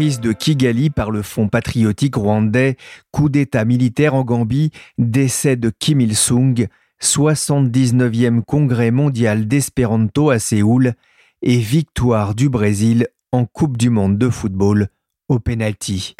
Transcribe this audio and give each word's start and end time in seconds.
De 0.00 0.32
Kigali 0.32 0.88
par 0.88 1.10
le 1.10 1.20
Fonds 1.20 1.48
patriotique 1.48 2.16
rwandais, 2.16 2.78
coup 3.10 3.28
d'État 3.28 3.66
militaire 3.66 4.14
en 4.14 4.24
Gambie, 4.24 4.70
décès 4.96 5.56
de 5.56 5.70
Kim 5.78 6.00
Il-sung, 6.00 6.68
79e 7.02 8.40
congrès 8.42 8.92
mondial 8.92 9.46
d'espéranto 9.46 10.30
à 10.30 10.38
Séoul 10.38 10.94
et 11.42 11.58
victoire 11.58 12.34
du 12.34 12.48
Brésil 12.48 13.08
en 13.30 13.44
Coupe 13.44 13.76
du 13.76 13.90
monde 13.90 14.16
de 14.16 14.30
football 14.30 14.88
au 15.28 15.38
penalty. 15.38 16.16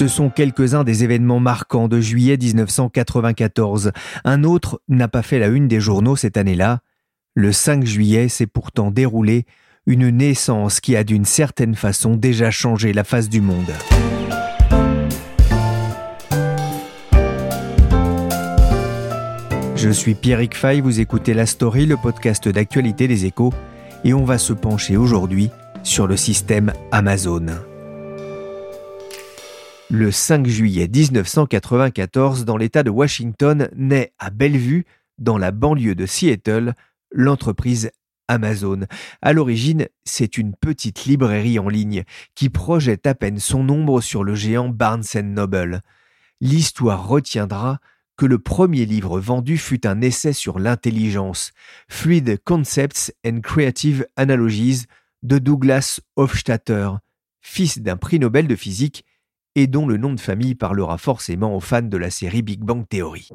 Ce 0.00 0.08
sont 0.08 0.30
quelques-uns 0.30 0.82
des 0.82 1.04
événements 1.04 1.40
marquants 1.40 1.86
de 1.86 2.00
juillet 2.00 2.38
1994. 2.38 3.92
Un 4.24 4.44
autre 4.44 4.80
n'a 4.88 5.08
pas 5.08 5.20
fait 5.20 5.38
la 5.38 5.48
une 5.48 5.68
des 5.68 5.78
journaux 5.78 6.16
cette 6.16 6.38
année-là. 6.38 6.78
Le 7.34 7.52
5 7.52 7.84
juillet 7.84 8.30
s'est 8.30 8.46
pourtant 8.46 8.90
déroulé 8.90 9.44
une 9.84 10.08
naissance 10.08 10.80
qui 10.80 10.96
a 10.96 11.04
d'une 11.04 11.26
certaine 11.26 11.74
façon 11.74 12.14
déjà 12.14 12.50
changé 12.50 12.94
la 12.94 13.04
face 13.04 13.28
du 13.28 13.42
monde. 13.42 13.70
Je 19.76 19.90
suis 19.90 20.14
Pierrick 20.14 20.56
Fay, 20.56 20.80
vous 20.80 21.00
écoutez 21.00 21.34
La 21.34 21.44
Story, 21.44 21.84
le 21.84 21.98
podcast 21.98 22.48
d'actualité 22.48 23.06
des 23.06 23.26
échos, 23.26 23.52
et 24.04 24.14
on 24.14 24.24
va 24.24 24.38
se 24.38 24.54
pencher 24.54 24.96
aujourd'hui 24.96 25.50
sur 25.82 26.06
le 26.06 26.16
système 26.16 26.72
Amazon. 26.90 27.44
Le 29.92 30.12
5 30.12 30.46
juillet 30.46 30.86
1994, 30.86 32.44
dans 32.44 32.56
l'État 32.56 32.84
de 32.84 32.90
Washington, 32.90 33.68
naît 33.74 34.12
à 34.20 34.30
Bellevue, 34.30 34.86
dans 35.18 35.36
la 35.36 35.50
banlieue 35.50 35.96
de 35.96 36.06
Seattle, 36.06 36.74
l'entreprise 37.10 37.90
Amazon. 38.28 38.86
À 39.20 39.32
l'origine, 39.32 39.88
c'est 40.04 40.38
une 40.38 40.54
petite 40.54 41.06
librairie 41.06 41.58
en 41.58 41.68
ligne 41.68 42.04
qui 42.36 42.50
projette 42.50 43.04
à 43.08 43.16
peine 43.16 43.40
son 43.40 43.68
ombre 43.68 44.00
sur 44.00 44.22
le 44.22 44.36
géant 44.36 44.68
Barnes 44.68 45.02
Noble. 45.24 45.82
L'histoire 46.40 47.08
retiendra 47.08 47.80
que 48.16 48.26
le 48.26 48.38
premier 48.38 48.86
livre 48.86 49.18
vendu 49.18 49.58
fut 49.58 49.88
un 49.88 50.02
essai 50.02 50.32
sur 50.32 50.60
l'intelligence, 50.60 51.50
Fluid 51.88 52.38
Concepts 52.44 53.12
and 53.26 53.40
Creative 53.40 54.06
Analogies 54.14 54.84
de 55.24 55.38
Douglas 55.38 55.98
Hofstadter, 56.14 56.90
fils 57.40 57.80
d'un 57.80 57.96
prix 57.96 58.20
Nobel 58.20 58.46
de 58.46 58.54
physique 58.54 59.04
et 59.60 59.66
dont 59.66 59.86
le 59.86 59.98
nom 59.98 60.14
de 60.14 60.20
famille 60.20 60.54
parlera 60.54 60.96
forcément 60.96 61.54
aux 61.54 61.60
fans 61.60 61.82
de 61.82 61.96
la 61.98 62.08
série 62.08 62.40
Big 62.40 62.60
Bang 62.60 62.82
Theory. 62.88 63.28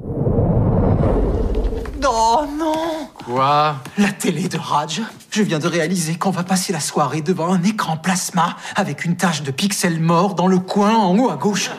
Oh 2.08 2.44
non 2.58 3.08
Quoi? 3.14 3.76
La 3.96 4.10
télé 4.10 4.48
de 4.48 4.58
Raj. 4.58 5.02
Je 5.30 5.42
viens 5.42 5.60
de 5.60 5.68
réaliser 5.68 6.16
qu'on 6.16 6.30
va 6.30 6.42
passer 6.42 6.72
la 6.72 6.80
soirée 6.80 7.20
devant 7.20 7.52
un 7.52 7.62
écran 7.62 7.96
plasma 7.96 8.56
avec 8.74 9.04
une 9.04 9.16
tache 9.16 9.42
de 9.42 9.52
pixels 9.52 10.00
morts 10.00 10.34
dans 10.34 10.48
le 10.48 10.58
coin 10.58 10.96
en 10.96 11.16
haut 11.16 11.30
à 11.30 11.36
gauche. 11.36 11.70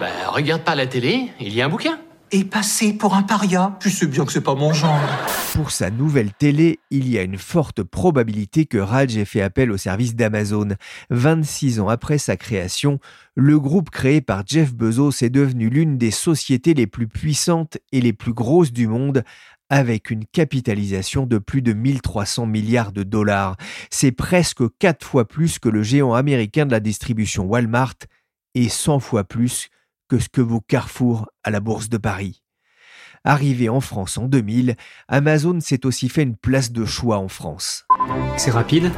Ben, 0.00 0.08
regarde 0.28 0.62
pas 0.62 0.74
la 0.74 0.86
télé, 0.86 1.30
il 1.38 1.52
y 1.52 1.60
a 1.60 1.66
un 1.66 1.68
bouquin. 1.68 1.98
Et 2.32 2.44
passer 2.44 2.92
pour 2.92 3.14
un 3.14 3.24
paria. 3.24 3.76
Tu 3.80 3.90
sais 3.90 4.06
bien 4.06 4.24
que 4.24 4.32
c'est 4.32 4.40
pas 4.40 4.54
mon 4.54 4.72
genre. 4.72 5.00
Pour 5.54 5.72
sa 5.72 5.90
nouvelle 5.90 6.32
télé, 6.32 6.78
il 6.90 7.08
y 7.08 7.18
a 7.18 7.22
une 7.22 7.38
forte 7.38 7.82
probabilité 7.82 8.66
que 8.66 8.78
Raj 8.78 9.16
ait 9.16 9.24
fait 9.24 9.42
appel 9.42 9.72
au 9.72 9.76
service 9.76 10.14
d'Amazon. 10.14 10.68
26 11.10 11.80
ans 11.80 11.88
après 11.88 12.18
sa 12.18 12.36
création, 12.36 13.00
le 13.34 13.58
groupe 13.58 13.90
créé 13.90 14.20
par 14.20 14.44
Jeff 14.46 14.72
Bezos 14.72 15.22
est 15.22 15.30
devenu 15.30 15.70
l'une 15.70 15.98
des 15.98 16.12
sociétés 16.12 16.72
les 16.72 16.86
plus 16.86 17.08
puissantes 17.08 17.78
et 17.90 18.00
les 18.00 18.12
plus 18.12 18.32
grosses 18.32 18.72
du 18.72 18.86
monde, 18.86 19.24
avec 19.68 20.10
une 20.10 20.24
capitalisation 20.24 21.26
de 21.26 21.38
plus 21.38 21.62
de 21.62 21.72
1300 21.72 22.46
milliards 22.46 22.92
de 22.92 23.02
dollars. 23.02 23.56
C'est 23.90 24.12
presque 24.12 24.62
quatre 24.78 25.04
fois 25.04 25.26
plus 25.26 25.58
que 25.58 25.68
le 25.68 25.82
géant 25.82 26.14
américain 26.14 26.64
de 26.64 26.72
la 26.72 26.80
distribution 26.80 27.44
Walmart 27.44 27.96
et 28.54 28.68
100 28.68 29.00
fois 29.00 29.24
plus 29.24 29.68
que 30.10 30.18
ce 30.18 30.28
que 30.28 30.40
vaut 30.40 30.60
Carrefour 30.60 31.28
à 31.44 31.50
la 31.50 31.60
Bourse 31.60 31.88
de 31.88 31.96
Paris. 31.96 32.42
Arrivé 33.22 33.68
en 33.68 33.80
France 33.80 34.18
en 34.18 34.26
2000, 34.26 34.74
Amazon 35.06 35.60
s'est 35.60 35.86
aussi 35.86 36.08
fait 36.08 36.24
une 36.24 36.36
place 36.36 36.72
de 36.72 36.84
choix 36.84 37.18
en 37.18 37.28
France. 37.28 37.86
C'est 38.36 38.50
rapide, 38.50 38.90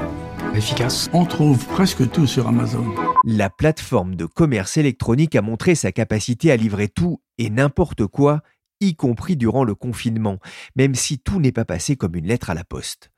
efficace. 0.54 1.10
On 1.12 1.26
trouve 1.26 1.66
presque 1.66 2.10
tout 2.10 2.26
sur 2.26 2.48
Amazon. 2.48 2.86
La 3.26 3.50
plateforme 3.50 4.14
de 4.16 4.24
commerce 4.24 4.78
électronique 4.78 5.36
a 5.36 5.42
montré 5.42 5.74
sa 5.74 5.92
capacité 5.92 6.50
à 6.50 6.56
livrer 6.56 6.88
tout 6.88 7.20
et 7.36 7.50
n'importe 7.50 8.06
quoi, 8.06 8.40
y 8.80 8.94
compris 8.94 9.36
durant 9.36 9.64
le 9.64 9.74
confinement, 9.74 10.38
même 10.76 10.94
si 10.94 11.18
tout 11.18 11.40
n'est 11.40 11.52
pas 11.52 11.66
passé 11.66 11.94
comme 11.94 12.16
une 12.16 12.26
lettre 12.26 12.48
à 12.48 12.54
la 12.54 12.64
poste. 12.64 13.10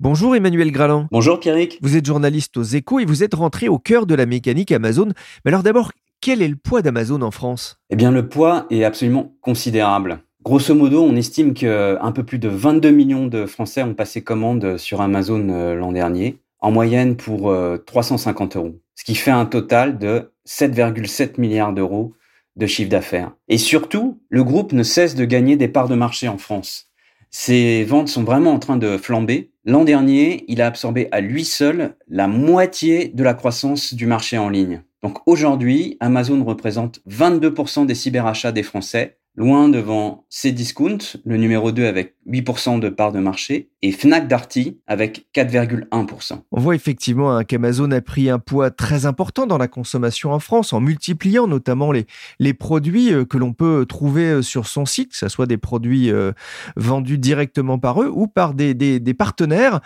Bonjour 0.00 0.36
Emmanuel 0.36 0.70
Graland. 0.70 1.08
Bonjour 1.10 1.40
Pierrick. 1.40 1.78
Vous 1.80 1.96
êtes 1.96 2.06
journaliste 2.06 2.56
aux 2.58 2.62
échos 2.62 3.00
et 3.00 3.06
vous 3.06 3.22
êtes 3.24 3.34
rentré 3.34 3.68
au 3.68 3.78
cœur 3.78 4.06
de 4.06 4.14
la 4.14 4.26
mécanique 4.26 4.70
Amazon. 4.70 5.08
Mais 5.44 5.50
alors 5.50 5.62
d'abord, 5.62 5.90
quel 6.20 6.42
est 6.42 6.48
le 6.48 6.56
poids 6.56 6.82
d'Amazon 6.82 7.22
en 7.22 7.30
France? 7.30 7.78
Eh 7.90 7.96
bien, 7.96 8.10
le 8.10 8.28
poids 8.28 8.66
est 8.70 8.84
absolument 8.84 9.34
considérable. 9.40 10.20
Grosso 10.42 10.74
modo, 10.74 11.02
on 11.02 11.16
estime 11.16 11.52
qu'un 11.52 12.12
peu 12.12 12.24
plus 12.24 12.38
de 12.38 12.48
22 12.48 12.90
millions 12.90 13.26
de 13.26 13.46
Français 13.46 13.82
ont 13.82 13.94
passé 13.94 14.22
commande 14.22 14.78
sur 14.78 15.00
Amazon 15.00 15.48
euh, 15.50 15.74
l'an 15.74 15.92
dernier, 15.92 16.38
en 16.60 16.70
moyenne 16.70 17.16
pour 17.16 17.54
350 17.86 18.56
euh, 18.56 18.58
euros, 18.58 18.80
ce 18.94 19.04
qui 19.04 19.14
fait 19.14 19.30
un 19.30 19.46
total 19.46 19.98
de 19.98 20.32
7,7 20.46 21.40
milliards 21.40 21.72
d'euros 21.72 22.14
de 22.56 22.66
chiffre 22.66 22.90
d'affaires. 22.90 23.32
Et 23.48 23.58
surtout, 23.58 24.20
le 24.28 24.42
groupe 24.42 24.72
ne 24.72 24.82
cesse 24.82 25.14
de 25.14 25.24
gagner 25.24 25.56
des 25.56 25.68
parts 25.68 25.88
de 25.88 25.94
marché 25.94 26.28
en 26.28 26.38
France. 26.38 26.88
Ses 27.30 27.84
ventes 27.84 28.08
sont 28.08 28.24
vraiment 28.24 28.52
en 28.52 28.58
train 28.58 28.76
de 28.76 28.96
flamber. 28.96 29.52
L'an 29.68 29.84
dernier, 29.84 30.46
il 30.48 30.62
a 30.62 30.66
absorbé 30.66 31.08
à 31.12 31.20
lui 31.20 31.44
seul 31.44 31.94
la 32.08 32.26
moitié 32.26 33.08
de 33.08 33.22
la 33.22 33.34
croissance 33.34 33.92
du 33.92 34.06
marché 34.06 34.38
en 34.38 34.48
ligne. 34.48 34.80
Donc 35.02 35.18
aujourd'hui, 35.26 35.98
Amazon 36.00 36.42
représente 36.42 37.00
22% 37.06 37.84
des 37.84 37.94
cyberachats 37.94 38.50
des 38.50 38.62
Français, 38.62 39.17
loin 39.38 39.68
devant 39.68 40.24
Cdiscount, 40.30 40.98
le 41.24 41.36
numéro 41.36 41.70
2 41.70 41.86
avec 41.86 42.16
8% 42.28 42.80
de 42.80 42.88
part 42.88 43.12
de 43.12 43.20
marché, 43.20 43.70
et 43.82 43.92
Fnac 43.92 44.26
Darty 44.26 44.80
avec 44.88 45.28
4,1%. 45.32 46.40
On 46.50 46.60
voit 46.60 46.74
effectivement 46.74 47.30
hein, 47.30 47.44
qu'Amazon 47.44 47.92
a 47.92 48.00
pris 48.00 48.28
un 48.30 48.40
poids 48.40 48.72
très 48.72 49.06
important 49.06 49.46
dans 49.46 49.56
la 49.56 49.68
consommation 49.68 50.32
en 50.32 50.40
France, 50.40 50.72
en 50.72 50.80
multipliant 50.80 51.46
notamment 51.46 51.92
les, 51.92 52.54
produits 52.54 53.12
euh, 53.12 53.24
que 53.24 53.38
l'on 53.38 53.52
peut 53.52 53.86
trouver 53.88 54.24
euh, 54.24 54.42
sur 54.42 54.66
son 54.66 54.84
site, 54.84 55.12
que 55.12 55.16
ce 55.16 55.28
soit 55.28 55.46
des 55.46 55.56
produits 55.56 56.10
euh, 56.10 56.32
vendus 56.74 57.18
directement 57.18 57.78
par 57.78 58.02
eux 58.02 58.10
ou 58.12 58.26
par 58.26 58.54
des 58.54 59.14
partenaires. 59.16 59.80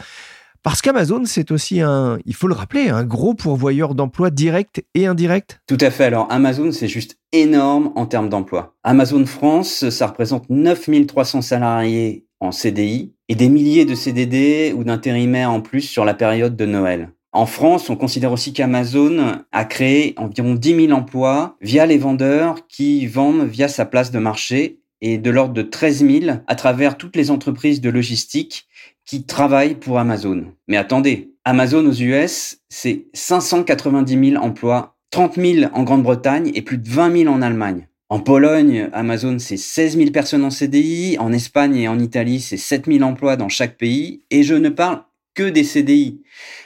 Parce 0.62 0.81
qu'Amazon, 0.81 1.25
c'est 1.25 1.50
aussi 1.50 1.81
un, 1.81 2.19
il 2.25 2.35
faut 2.35 2.47
le 2.47 2.55
rappeler, 2.55 2.88
un 2.88 3.03
gros 3.03 3.35
pourvoyeur 3.35 3.97
d'emplois 3.97 4.31
directs 4.31 4.85
et 4.94 5.06
indirects. 5.06 5.59
Tout 5.67 5.79
à 5.81 5.91
fait. 5.91 6.05
Alors 6.05 6.29
Amazon, 6.31 6.70
c'est 6.70 6.87
juste 6.87 7.19
énorme 7.32 7.91
en 7.97 8.06
termes 8.06 8.29
d'emplois. 8.29 8.76
Amazon 8.85 9.26
France, 9.26 9.88
ça 9.91 10.06
représente 10.06 10.49
9300 10.50 11.43
salariés 11.43 12.26
en 12.38 12.53
CDI 12.53 13.12
et 13.29 13.35
des 13.35 13.49
milliers 13.49 13.85
de 13.85 13.97
CDD 13.97 14.73
ou 14.76 14.85
d'intérimaires 14.85 15.50
en 15.50 15.61
plus 15.61 15.81
sur 15.81 16.05
la 16.05 16.14
période 16.14 16.55
de 16.55 16.67
Noël. 16.67 17.11
En 17.32 17.47
France, 17.47 17.91
on 17.91 17.97
considère 17.97 18.31
aussi 18.31 18.53
qu'Amazon 18.53 19.41
a 19.50 19.64
créé 19.64 20.14
environ 20.17 20.55
10 20.55 20.87
000 20.87 20.93
emplois 20.93 21.56
via 21.61 21.87
les 21.87 21.99
vendeurs 21.99 22.69
qui 22.69 23.06
vendent 23.06 23.49
via 23.49 23.67
sa 23.67 23.85
place 23.85 24.12
de 24.12 24.19
marché 24.20 24.81
et 25.00 25.19
de 25.19 25.31
l'ordre 25.31 25.55
de 25.55 25.62
13 25.62 26.06
000 26.06 26.37
à 26.47 26.55
travers 26.55 26.97
toutes 26.97 27.17
les 27.17 27.31
entreprises 27.31 27.81
de 27.81 27.91
logistique 27.91 28.69
qui 29.04 29.25
travaillent 29.25 29.75
pour 29.75 29.99
Amazon. 29.99 30.46
Mais 30.69 30.76
attendez, 30.76 31.32
Amazon 31.44 31.87
aux 31.87 31.93
US, 31.93 32.58
c'est 32.69 33.06
590 33.14 34.31
000 34.31 34.43
emplois, 34.43 34.96
30 35.10 35.37
000 35.37 35.70
en 35.75 35.82
Grande-Bretagne 35.82 36.50
et 36.54 36.62
plus 36.62 36.78
de 36.78 36.88
20 36.88 37.25
000 37.25 37.34
en 37.34 37.43
Allemagne. 37.43 37.88
En 38.08 38.20
Pologne, 38.20 38.90
Amazon, 38.93 39.38
c'est 39.38 39.56
16 39.56 39.96
000 39.96 40.10
personnes 40.10 40.44
en 40.44 40.50
CDI. 40.50 41.16
En 41.19 41.32
Espagne 41.32 41.76
et 41.76 41.88
en 41.88 41.99
Italie, 41.99 42.40
c'est 42.40 42.58
7 42.58 42.84
000 42.87 43.02
emplois 43.02 43.37
dans 43.37 43.49
chaque 43.49 43.78
pays. 43.78 44.22
Et 44.31 44.43
je 44.43 44.54
ne 44.54 44.69
parle 44.69 45.02
que 45.34 45.49
des 45.49 45.64
CDI. 45.64 46.20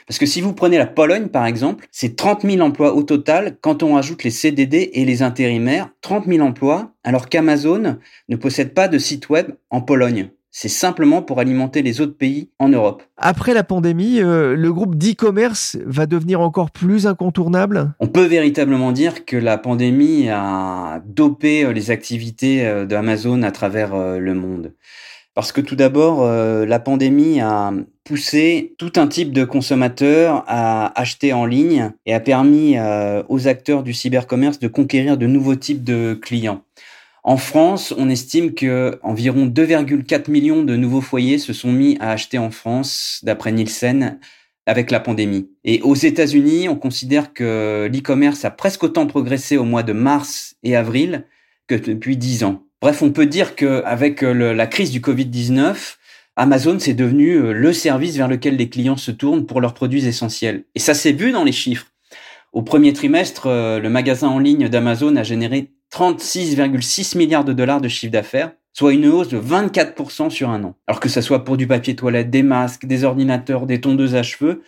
Parce 0.07 0.19
que 0.19 0.25
si 0.25 0.41
vous 0.41 0.51
prenez 0.51 0.77
la 0.77 0.85
Pologne, 0.85 1.27
par 1.27 1.45
exemple, 1.45 1.87
c'est 1.91 2.17
30 2.17 2.41
000 2.41 2.59
emplois 2.59 2.93
au 2.93 3.03
total 3.03 3.57
quand 3.61 3.81
on 3.81 3.95
ajoute 3.95 4.25
les 4.25 4.29
CDD 4.29 4.91
et 4.93 5.05
les 5.05 5.21
intérimaires. 5.21 5.89
30 6.01 6.25
000 6.25 6.45
emplois, 6.45 6.93
alors 7.03 7.29
qu'Amazon 7.29 7.97
ne 8.27 8.35
possède 8.35 8.73
pas 8.73 8.89
de 8.89 8.97
site 8.97 9.29
web 9.29 9.51
en 9.69 9.81
Pologne. 9.81 10.31
C'est 10.59 10.69
simplement 10.69 11.21
pour 11.21 11.39
alimenter 11.39 11.83
les 11.83 12.01
autres 12.01 12.17
pays 12.17 12.49
en 12.57 12.67
Europe. 12.67 13.03
Après 13.15 13.53
la 13.53 13.63
pandémie, 13.63 14.19
euh, 14.21 14.55
le 14.55 14.73
groupe 14.73 14.95
d'e-commerce 14.95 15.77
va 15.85 16.07
devenir 16.07 16.41
encore 16.41 16.71
plus 16.71 17.05
incontournable? 17.05 17.93
On 17.99 18.07
peut 18.07 18.25
véritablement 18.25 18.91
dire 18.91 19.23
que 19.23 19.37
la 19.37 19.59
pandémie 19.59 20.29
a 20.29 21.03
dopé 21.05 21.63
euh, 21.63 21.73
les 21.73 21.91
activités 21.91 22.65
euh, 22.65 22.87
d'Amazon 22.87 23.43
à 23.43 23.51
travers 23.51 23.95
le 23.95 24.33
monde. 24.33 24.73
Parce 25.35 25.51
que 25.51 25.61
tout 25.61 25.75
d'abord, 25.75 26.27
la 26.27 26.79
pandémie 26.79 27.39
a 27.41 27.71
poussé 28.03 28.73
tout 28.79 28.93
un 28.95 29.05
type 29.05 29.31
de 29.31 29.45
consommateurs 29.45 30.43
à 30.47 30.99
acheter 30.99 31.33
en 31.33 31.45
ligne 31.45 31.91
et 32.07 32.15
a 32.15 32.19
permis 32.19 32.75
aux 33.29 33.47
acteurs 33.47 33.83
du 33.83 33.93
cybercommerce 33.93 34.57
de 34.57 34.67
conquérir 34.67 35.15
de 35.15 35.27
nouveaux 35.27 35.53
types 35.53 35.83
de 35.83 36.15
clients. 36.19 36.63
En 37.27 37.35
France, 37.35 37.93
on 37.97 38.07
estime 38.07 38.53
que 38.53 38.99
environ 39.03 39.47
2,4 39.47 40.31
millions 40.31 40.63
de 40.63 40.77
nouveaux 40.77 41.01
foyers 41.01 41.39
se 41.39 41.51
sont 41.51 41.73
mis 41.73 41.97
à 41.99 42.11
acheter 42.11 42.37
en 42.37 42.51
France, 42.51 43.19
d'après 43.21 43.51
Nielsen, 43.51 44.17
avec 44.65 44.91
la 44.91 45.01
pandémie. 45.01 45.49
Et 45.65 45.81
aux 45.81 45.93
États-Unis, 45.93 46.69
on 46.69 46.77
considère 46.77 47.33
que 47.33 47.89
l'e-commerce 47.91 48.45
a 48.45 48.49
presque 48.49 48.85
autant 48.85 49.07
progressé 49.07 49.57
au 49.57 49.65
mois 49.65 49.83
de 49.83 49.91
mars 49.91 50.55
et 50.63 50.77
avril 50.77 51.25
que 51.67 51.75
depuis 51.75 52.15
10 52.15 52.45
ans. 52.45 52.63
Bref, 52.81 53.01
on 53.01 53.11
peut 53.11 53.25
dire 53.25 53.55
qu'avec 53.55 54.21
la 54.21 54.67
crise 54.67 54.91
du 54.91 55.01
Covid-19, 55.01 55.97
Amazon, 56.37 56.77
c'est 56.79 56.93
devenu 56.93 57.31
euh, 57.31 57.51
le 57.51 57.73
service 57.73 58.15
vers 58.15 58.29
lequel 58.29 58.55
les 58.55 58.69
clients 58.69 58.95
se 58.95 59.11
tournent 59.11 59.45
pour 59.45 59.59
leurs 59.59 59.73
produits 59.73 60.07
essentiels. 60.07 60.63
Et 60.75 60.79
ça 60.79 60.93
s'est 60.93 61.11
vu 61.11 61.33
dans 61.33 61.43
les 61.43 61.51
chiffres. 61.51 61.87
Au 62.53 62.61
premier 62.61 62.93
trimestre, 62.93 63.47
euh, 63.47 63.79
le 63.81 63.89
magasin 63.89 64.29
en 64.29 64.39
ligne 64.39 64.69
d'Amazon 64.69 65.17
a 65.17 65.23
généré 65.23 65.73
36,6 65.97 67.17
milliards 67.17 67.43
de 67.43 67.53
dollars 67.53 67.81
de 67.81 67.87
chiffre 67.87 68.11
d'affaires, 68.11 68.51
soit 68.71 68.93
une 68.93 69.07
hausse 69.07 69.29
de 69.29 69.39
24% 69.39 70.29
sur 70.29 70.49
un 70.49 70.63
an. 70.63 70.75
Alors 70.85 70.99
que 70.99 71.09
ça 71.09 71.23
soit 71.23 71.43
pour 71.43 71.57
du 71.57 71.65
papier 71.65 71.95
toilette, 71.95 72.29
des 72.29 72.43
masques, 72.43 72.85
des 72.85 73.03
ordinateurs, 73.03 73.65
des 73.65 73.81
tondeuses 73.81 74.13
à 74.13 74.21
cheveux, 74.21 74.61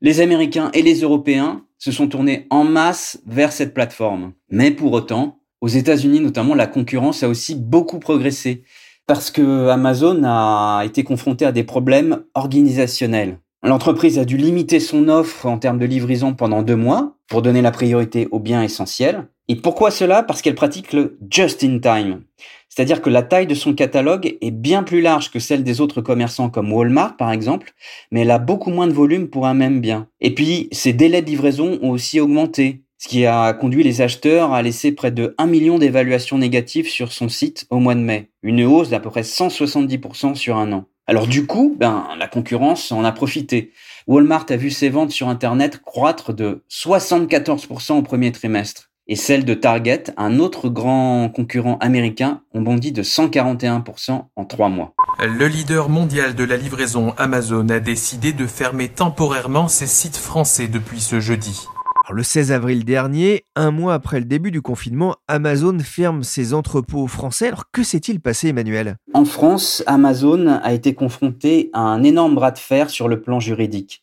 les 0.00 0.20
Américains 0.20 0.70
et 0.74 0.82
les 0.82 1.02
Européens 1.02 1.62
se 1.78 1.92
sont 1.92 2.08
tournés 2.08 2.48
en 2.50 2.64
masse 2.64 3.20
vers 3.26 3.52
cette 3.52 3.74
plateforme. 3.74 4.32
Mais 4.50 4.72
pour 4.72 4.92
autant, 4.92 5.38
aux 5.60 5.68
États-Unis 5.68 6.18
notamment, 6.18 6.56
la 6.56 6.66
concurrence 6.66 7.22
a 7.22 7.28
aussi 7.28 7.54
beaucoup 7.54 8.00
progressé 8.00 8.64
parce 9.06 9.30
que 9.30 9.68
Amazon 9.68 10.22
a 10.24 10.82
été 10.84 11.04
confronté 11.04 11.46
à 11.46 11.52
des 11.52 11.62
problèmes 11.62 12.24
organisationnels. 12.34 13.38
L'entreprise 13.62 14.18
a 14.18 14.24
dû 14.24 14.36
limiter 14.36 14.80
son 14.80 15.08
offre 15.08 15.46
en 15.46 15.58
termes 15.58 15.78
de 15.78 15.86
livraison 15.86 16.34
pendant 16.34 16.62
deux 16.62 16.76
mois 16.76 17.16
pour 17.28 17.40
donner 17.40 17.62
la 17.62 17.70
priorité 17.70 18.26
aux 18.32 18.40
biens 18.40 18.64
essentiels. 18.64 19.28
Et 19.48 19.56
pourquoi 19.56 19.90
cela? 19.90 20.22
Parce 20.22 20.42
qu'elle 20.42 20.56
pratique 20.56 20.92
le 20.92 21.18
just 21.30 21.62
in 21.62 21.78
time. 21.78 22.22
C'est-à-dire 22.68 23.00
que 23.00 23.08
la 23.08 23.22
taille 23.22 23.46
de 23.46 23.54
son 23.54 23.74
catalogue 23.74 24.36
est 24.40 24.50
bien 24.50 24.82
plus 24.82 25.00
large 25.00 25.30
que 25.30 25.38
celle 25.38 25.62
des 25.62 25.80
autres 25.80 26.02
commerçants 26.02 26.50
comme 26.50 26.72
Walmart 26.72 27.16
par 27.16 27.30
exemple, 27.30 27.72
mais 28.10 28.22
elle 28.22 28.30
a 28.30 28.38
beaucoup 28.38 28.70
moins 28.70 28.86
de 28.88 28.92
volume 28.92 29.28
pour 29.28 29.46
un 29.46 29.54
même 29.54 29.80
bien. 29.80 30.08
Et 30.20 30.34
puis, 30.34 30.68
ses 30.72 30.92
délais 30.92 31.22
de 31.22 31.30
livraison 31.30 31.78
ont 31.80 31.90
aussi 31.90 32.20
augmenté, 32.20 32.82
ce 32.98 33.08
qui 33.08 33.24
a 33.24 33.52
conduit 33.52 33.84
les 33.84 34.00
acheteurs 34.02 34.52
à 34.52 34.62
laisser 34.62 34.92
près 34.92 35.12
de 35.12 35.34
1 35.38 35.46
million 35.46 35.78
d'évaluations 35.78 36.38
négatives 36.38 36.88
sur 36.88 37.12
son 37.12 37.28
site 37.28 37.66
au 37.70 37.78
mois 37.78 37.94
de 37.94 38.00
mai, 38.00 38.30
une 38.42 38.64
hausse 38.64 38.90
d'à 38.90 39.00
peu 39.00 39.10
près 39.10 39.22
170% 39.22 40.34
sur 40.34 40.56
un 40.56 40.72
an. 40.72 40.86
Alors 41.06 41.28
du 41.28 41.46
coup, 41.46 41.76
ben, 41.78 42.08
la 42.18 42.26
concurrence 42.26 42.90
en 42.90 43.04
a 43.04 43.12
profité. 43.12 43.70
Walmart 44.08 44.46
a 44.48 44.56
vu 44.56 44.70
ses 44.70 44.88
ventes 44.88 45.12
sur 45.12 45.28
Internet 45.28 45.80
croître 45.82 46.34
de 46.34 46.64
74% 46.68 47.96
au 47.96 48.02
premier 48.02 48.32
trimestre 48.32 48.90
et 49.08 49.16
celles 49.16 49.44
de 49.44 49.54
Target, 49.54 50.04
un 50.16 50.38
autre 50.38 50.68
grand 50.68 51.28
concurrent 51.28 51.78
américain, 51.78 52.40
ont 52.54 52.62
bondi 52.62 52.92
de 52.92 53.02
141% 53.02 54.24
en 54.34 54.44
trois 54.44 54.68
mois. 54.68 54.94
Le 55.20 55.46
leader 55.46 55.88
mondial 55.88 56.34
de 56.34 56.44
la 56.44 56.56
livraison 56.56 57.14
Amazon 57.16 57.68
a 57.68 57.80
décidé 57.80 58.32
de 58.32 58.46
fermer 58.46 58.88
temporairement 58.88 59.68
ses 59.68 59.86
sites 59.86 60.16
français 60.16 60.68
depuis 60.68 61.00
ce 61.00 61.20
jeudi. 61.20 61.66
le 62.10 62.22
16 62.22 62.52
avril 62.52 62.84
dernier, 62.84 63.44
un 63.54 63.70
mois 63.70 63.94
après 63.94 64.18
le 64.18 64.26
début 64.26 64.50
du 64.50 64.60
confinement, 64.60 65.14
Amazon 65.28 65.78
ferme 65.78 66.22
ses 66.22 66.52
entrepôts 66.52 67.06
français. 67.06 67.48
Alors 67.48 67.64
que 67.72 67.82
s'est-il 67.82 68.20
passé, 68.20 68.48
Emmanuel? 68.48 68.96
En 69.14 69.24
France, 69.24 69.82
Amazon 69.86 70.58
a 70.62 70.72
été 70.72 70.94
confronté 70.94 71.70
à 71.72 71.80
un 71.80 72.02
énorme 72.02 72.34
bras 72.34 72.50
de 72.50 72.58
fer 72.58 72.90
sur 72.90 73.08
le 73.08 73.20
plan 73.20 73.40
juridique. 73.40 74.02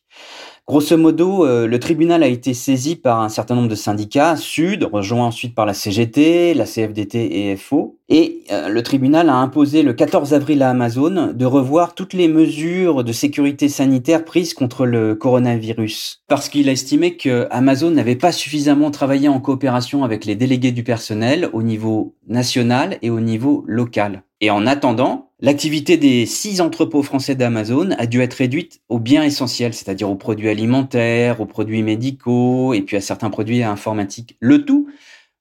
Grosso 0.66 0.96
modo, 0.96 1.44
euh, 1.44 1.66
le 1.66 1.78
tribunal 1.78 2.22
a 2.22 2.26
été 2.26 2.54
saisi 2.54 2.96
par 2.96 3.20
un 3.20 3.28
certain 3.28 3.54
nombre 3.54 3.68
de 3.68 3.74
syndicats, 3.74 4.34
Sud, 4.36 4.88
rejoint 4.90 5.26
ensuite 5.26 5.54
par 5.54 5.66
la 5.66 5.74
CGT, 5.74 6.54
la 6.54 6.64
CFDT 6.64 7.50
et 7.50 7.56
FO, 7.56 7.98
et 8.08 8.44
euh, 8.50 8.70
le 8.70 8.82
tribunal 8.82 9.28
a 9.28 9.34
imposé 9.34 9.82
le 9.82 9.92
14 9.92 10.32
avril 10.32 10.62
à 10.62 10.70
Amazon 10.70 11.34
de 11.34 11.44
revoir 11.44 11.94
toutes 11.94 12.14
les 12.14 12.28
mesures 12.28 13.04
de 13.04 13.12
sécurité 13.12 13.68
sanitaire 13.68 14.24
prises 14.24 14.54
contre 14.54 14.86
le 14.86 15.14
coronavirus, 15.14 16.22
parce 16.28 16.48
qu'il 16.48 16.70
a 16.70 16.72
estimé 16.72 17.18
que 17.18 17.46
Amazon 17.50 17.90
n'avait 17.90 18.16
pas 18.16 18.32
suffisamment 18.32 18.90
travaillé 18.90 19.28
en 19.28 19.40
coopération 19.40 20.02
avec 20.02 20.24
les 20.24 20.34
délégués 20.34 20.72
du 20.72 20.82
personnel 20.82 21.50
au 21.52 21.62
niveau 21.62 22.14
national 22.26 22.96
et 23.02 23.10
au 23.10 23.20
niveau 23.20 23.64
local. 23.66 24.22
Et 24.40 24.50
en 24.50 24.66
attendant, 24.66 25.30
l'activité 25.44 25.98
des 25.98 26.24
six 26.24 26.62
entrepôts 26.62 27.02
français 27.02 27.34
d'Amazon 27.34 27.90
a 27.98 28.06
dû 28.06 28.22
être 28.22 28.32
réduite 28.32 28.80
aux 28.88 28.98
biens 28.98 29.22
essentiels, 29.22 29.74
c'est-à-dire 29.74 30.08
aux 30.08 30.16
produits 30.16 30.48
alimentaires, 30.48 31.42
aux 31.42 31.46
produits 31.46 31.82
médicaux 31.82 32.72
et 32.72 32.80
puis 32.80 32.96
à 32.96 33.02
certains 33.02 33.28
produits 33.28 33.62
informatiques. 33.62 34.36
Le 34.40 34.64
tout 34.64 34.88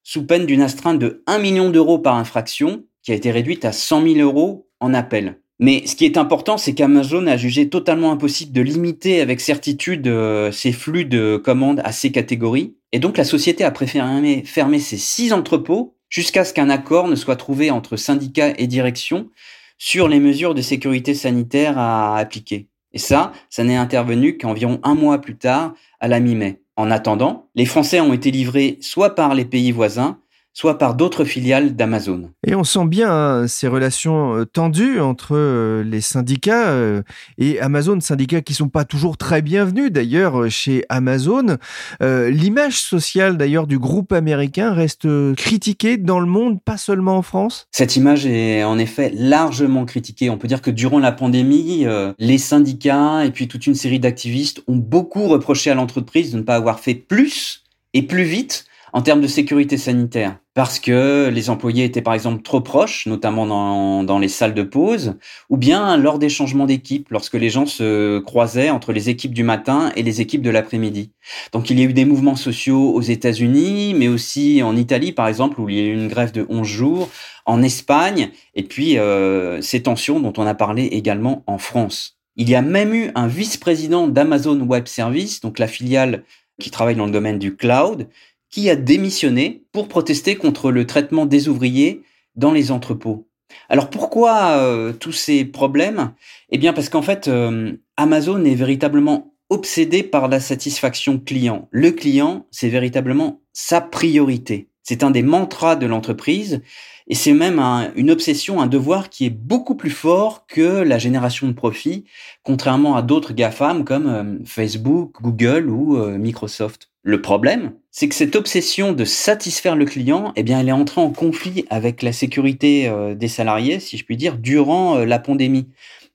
sous 0.03 0.25
peine 0.25 0.45
d'une 0.45 0.61
astreinte 0.61 0.99
de 0.99 1.23
1 1.25 1.39
million 1.39 1.69
d'euros 1.69 1.99
par 1.99 2.15
infraction 2.15 2.83
qui 3.01 3.13
a 3.13 3.15
été 3.15 3.31
réduite 3.31 3.63
à 3.63 3.71
100 3.71 4.03
000 4.15 4.19
euros 4.19 4.67
en 4.81 4.93
appel. 4.93 5.39
Mais 5.59 5.87
ce 5.87 5.95
qui 5.95 6.03
est 6.03 6.17
important, 6.17 6.57
c'est 6.57 6.73
qu'Amazon 6.73 7.25
a 7.27 7.37
jugé 7.37 7.69
totalement 7.69 8.11
impossible 8.11 8.51
de 8.51 8.61
limiter 8.61 9.21
avec 9.21 9.39
certitude 9.39 10.05
euh, 10.07 10.51
ses 10.51 10.73
flux 10.73 11.05
de 11.05 11.37
commandes 11.37 11.81
à 11.85 11.93
ces 11.93 12.11
catégories. 12.11 12.75
Et 12.91 12.99
donc 12.99 13.15
la 13.15 13.23
société 13.23 13.63
a 13.63 13.71
préféré 13.71 14.43
fermer 14.45 14.79
ses 14.79 14.97
six 14.97 15.31
entrepôts 15.31 15.95
jusqu'à 16.09 16.43
ce 16.43 16.53
qu'un 16.53 16.69
accord 16.69 17.07
ne 17.07 17.15
soit 17.15 17.37
trouvé 17.37 17.71
entre 17.71 17.95
syndicats 17.95 18.53
et 18.57 18.67
direction 18.67 19.29
sur 19.77 20.07
les 20.07 20.19
mesures 20.19 20.55
de 20.55 20.61
sécurité 20.61 21.13
sanitaire 21.13 21.77
à 21.77 22.17
appliquer. 22.17 22.67
Et 22.93 22.99
ça, 22.99 23.31
ça 23.49 23.63
n'est 23.63 23.75
intervenu 23.75 24.37
qu'environ 24.37 24.79
un 24.83 24.95
mois 24.95 25.19
plus 25.19 25.37
tard, 25.37 25.73
à 25.99 26.07
la 26.07 26.19
mi-mai. 26.19 26.61
En 26.75 26.91
attendant, 26.91 27.49
les 27.55 27.65
Français 27.65 27.99
ont 27.99 28.13
été 28.13 28.31
livrés 28.31 28.77
soit 28.81 29.15
par 29.15 29.35
les 29.35 29.45
pays 29.45 29.71
voisins, 29.71 30.19
soit 30.53 30.77
par 30.77 30.93
d'autres 30.93 31.25
filiales 31.25 31.75
d'Amazon. 31.75 32.29
Et 32.45 32.53
on 32.53 32.63
sent 32.63 32.85
bien 32.85 33.11
hein, 33.11 33.47
ces 33.47 33.67
relations 33.67 34.35
euh, 34.35 34.45
tendues 34.45 34.99
entre 34.99 35.35
euh, 35.35 35.83
les 35.83 35.99
syndicats 35.99 36.69
euh, 36.69 37.01
et 37.39 37.59
Amazon, 37.59 37.99
syndicats 37.99 38.41
qui 38.41 38.53
sont 38.53 38.69
pas 38.69 38.85
toujours 38.85 39.17
très 39.17 39.41
bienvenus 39.41 39.91
d'ailleurs 39.91 40.49
chez 40.49 40.85
Amazon. 40.89 41.57
L'image 42.01 42.79
sociale 42.79 43.37
d'ailleurs 43.37 43.65
du 43.65 43.79
groupe 43.79 44.11
américain 44.11 44.73
reste 44.73 45.07
critiquée 45.35 45.97
dans 45.97 46.19
le 46.19 46.25
monde, 46.25 46.61
pas 46.61 46.77
seulement 46.77 47.17
en 47.17 47.21
France? 47.21 47.67
Cette 47.71 47.95
image 47.95 48.25
est 48.25 48.63
en 48.63 48.77
effet 48.77 49.11
largement 49.15 49.85
critiquée. 49.85 50.29
On 50.29 50.37
peut 50.37 50.47
dire 50.47 50.61
que 50.61 50.71
durant 50.71 50.99
la 50.99 51.11
pandémie, 51.11 51.85
les 52.19 52.37
syndicats 52.37 53.25
et 53.25 53.31
puis 53.31 53.47
toute 53.47 53.65
une 53.65 53.75
série 53.75 53.99
d'activistes 53.99 54.61
ont 54.67 54.75
beaucoup 54.75 55.27
reproché 55.27 55.71
à 55.71 55.75
l'entreprise 55.75 56.31
de 56.31 56.37
ne 56.37 56.43
pas 56.43 56.55
avoir 56.55 56.79
fait 56.79 56.95
plus 56.95 57.63
et 57.93 58.03
plus 58.03 58.23
vite 58.23 58.65
en 58.93 59.01
termes 59.01 59.21
de 59.21 59.27
sécurité 59.27 59.77
sanitaire 59.77 60.37
parce 60.53 60.79
que 60.79 61.31
les 61.33 61.49
employés 61.49 61.83
étaient 61.83 62.03
par 62.03 62.13
exemple 62.13 62.43
trop 62.43 62.61
proches, 62.61 63.07
notamment 63.07 63.47
dans, 63.47 64.03
dans 64.03 64.19
les 64.19 64.27
salles 64.27 64.53
de 64.53 64.61
pause, 64.61 65.15
ou 65.49 65.57
bien 65.57 65.97
lors 65.97 66.19
des 66.19 66.29
changements 66.29 66.67
d'équipe, 66.67 67.09
lorsque 67.09 67.33
les 67.33 67.49
gens 67.49 67.65
se 67.65 68.19
croisaient 68.19 68.69
entre 68.69 68.93
les 68.93 69.09
équipes 69.09 69.33
du 69.33 69.43
matin 69.43 69.91
et 69.95 70.03
les 70.03 70.21
équipes 70.21 70.43
de 70.43 70.51
l'après-midi. 70.51 71.11
Donc 71.53 71.71
il 71.71 71.79
y 71.79 71.81
a 71.81 71.85
eu 71.85 71.93
des 71.93 72.05
mouvements 72.05 72.35
sociaux 72.35 72.93
aux 72.93 73.01
États-Unis, 73.01 73.95
mais 73.97 74.07
aussi 74.07 74.61
en 74.61 74.75
Italie 74.77 75.11
par 75.11 75.27
exemple, 75.27 75.59
où 75.59 75.69
il 75.69 75.75
y 75.75 75.79
a 75.79 75.85
eu 75.85 75.93
une 75.93 76.07
grève 76.07 76.31
de 76.31 76.45
11 76.47 76.67
jours, 76.67 77.09
en 77.45 77.63
Espagne, 77.63 78.29
et 78.53 78.63
puis 78.63 78.99
euh, 78.99 79.59
ces 79.61 79.81
tensions 79.81 80.19
dont 80.19 80.33
on 80.37 80.45
a 80.45 80.53
parlé 80.53 80.83
également 80.85 81.43
en 81.47 81.57
France. 81.57 82.19
Il 82.35 82.49
y 82.49 82.55
a 82.55 82.61
même 82.61 82.93
eu 82.93 83.11
un 83.15 83.27
vice-président 83.27 84.07
d'Amazon 84.07 84.59
Web 84.61 84.87
Service, 84.87 85.41
donc 85.41 85.57
la 85.57 85.67
filiale 85.67 86.23
qui 86.59 86.69
travaille 86.71 86.95
dans 86.95 87.05
le 87.05 87.11
domaine 87.11 87.39
du 87.39 87.55
cloud, 87.55 88.07
qui 88.53 88.69
a 88.69 88.75
démissionné 88.75 89.63
pour 89.71 89.87
protester 89.87 90.35
contre 90.35 90.69
le 90.69 90.85
traitement 90.85 91.25
des 91.25 91.49
ouvriers 91.49 92.03
dans 92.35 92.51
les 92.51 92.69
entrepôts. 92.69 93.27
Alors 93.67 93.89
pourquoi 93.89 94.57
euh, 94.57 94.93
tous 94.93 95.11
ces 95.11 95.43
problèmes? 95.43 96.13
Eh 96.51 96.59
bien 96.59 96.71
parce 96.71 96.87
qu'en 96.89 97.01
fait, 97.01 97.27
euh, 97.27 97.71
Amazon 97.97 98.45
est 98.45 98.53
véritablement 98.53 99.33
obsédé 99.49 100.03
par 100.03 100.27
la 100.27 100.39
satisfaction 100.39 101.17
client. 101.17 101.67
Le 101.71 101.89
client, 101.89 102.45
c'est 102.51 102.69
véritablement 102.69 103.41
sa 103.53 103.81
priorité. 103.81 104.69
C'est 104.83 105.03
un 105.03 105.11
des 105.11 105.23
mantras 105.23 105.75
de 105.75 105.85
l'entreprise 105.85 106.61
et 107.07 107.15
c'est 107.15 107.33
même 107.33 107.59
une 107.95 108.11
obsession, 108.11 108.61
un 108.61 108.67
devoir 108.67 109.09
qui 109.09 109.25
est 109.25 109.29
beaucoup 109.29 109.75
plus 109.75 109.89
fort 109.89 110.45
que 110.47 110.61
la 110.61 110.97
génération 110.97 111.47
de 111.47 111.53
profit, 111.53 112.05
contrairement 112.43 112.95
à 112.95 113.01
d'autres 113.01 113.33
GAFAM 113.33 113.83
comme 113.83 114.07
euh, 114.07 114.45
Facebook, 114.45 115.21
Google 115.21 115.69
ou 115.69 115.97
euh, 115.97 116.17
Microsoft. 116.17 116.89
Le 117.01 117.21
problème, 117.21 117.73
c'est 117.91 118.07
que 118.07 118.15
cette 118.15 118.37
obsession 118.37 118.93
de 118.93 119.03
satisfaire 119.03 119.75
le 119.75 119.83
client, 119.83 120.31
eh 120.37 120.43
bien, 120.43 120.61
elle 120.61 120.69
est 120.69 120.73
entrée 120.73 121.01
en 121.01 121.09
conflit 121.09 121.65
avec 121.69 122.01
la 122.01 122.13
sécurité 122.13 122.87
euh, 122.87 123.13
des 123.15 123.27
salariés, 123.27 123.81
si 123.81 123.97
je 123.97 124.05
puis 124.05 124.15
dire, 124.15 124.37
durant 124.37 124.99
la 124.99 125.19
pandémie 125.19 125.67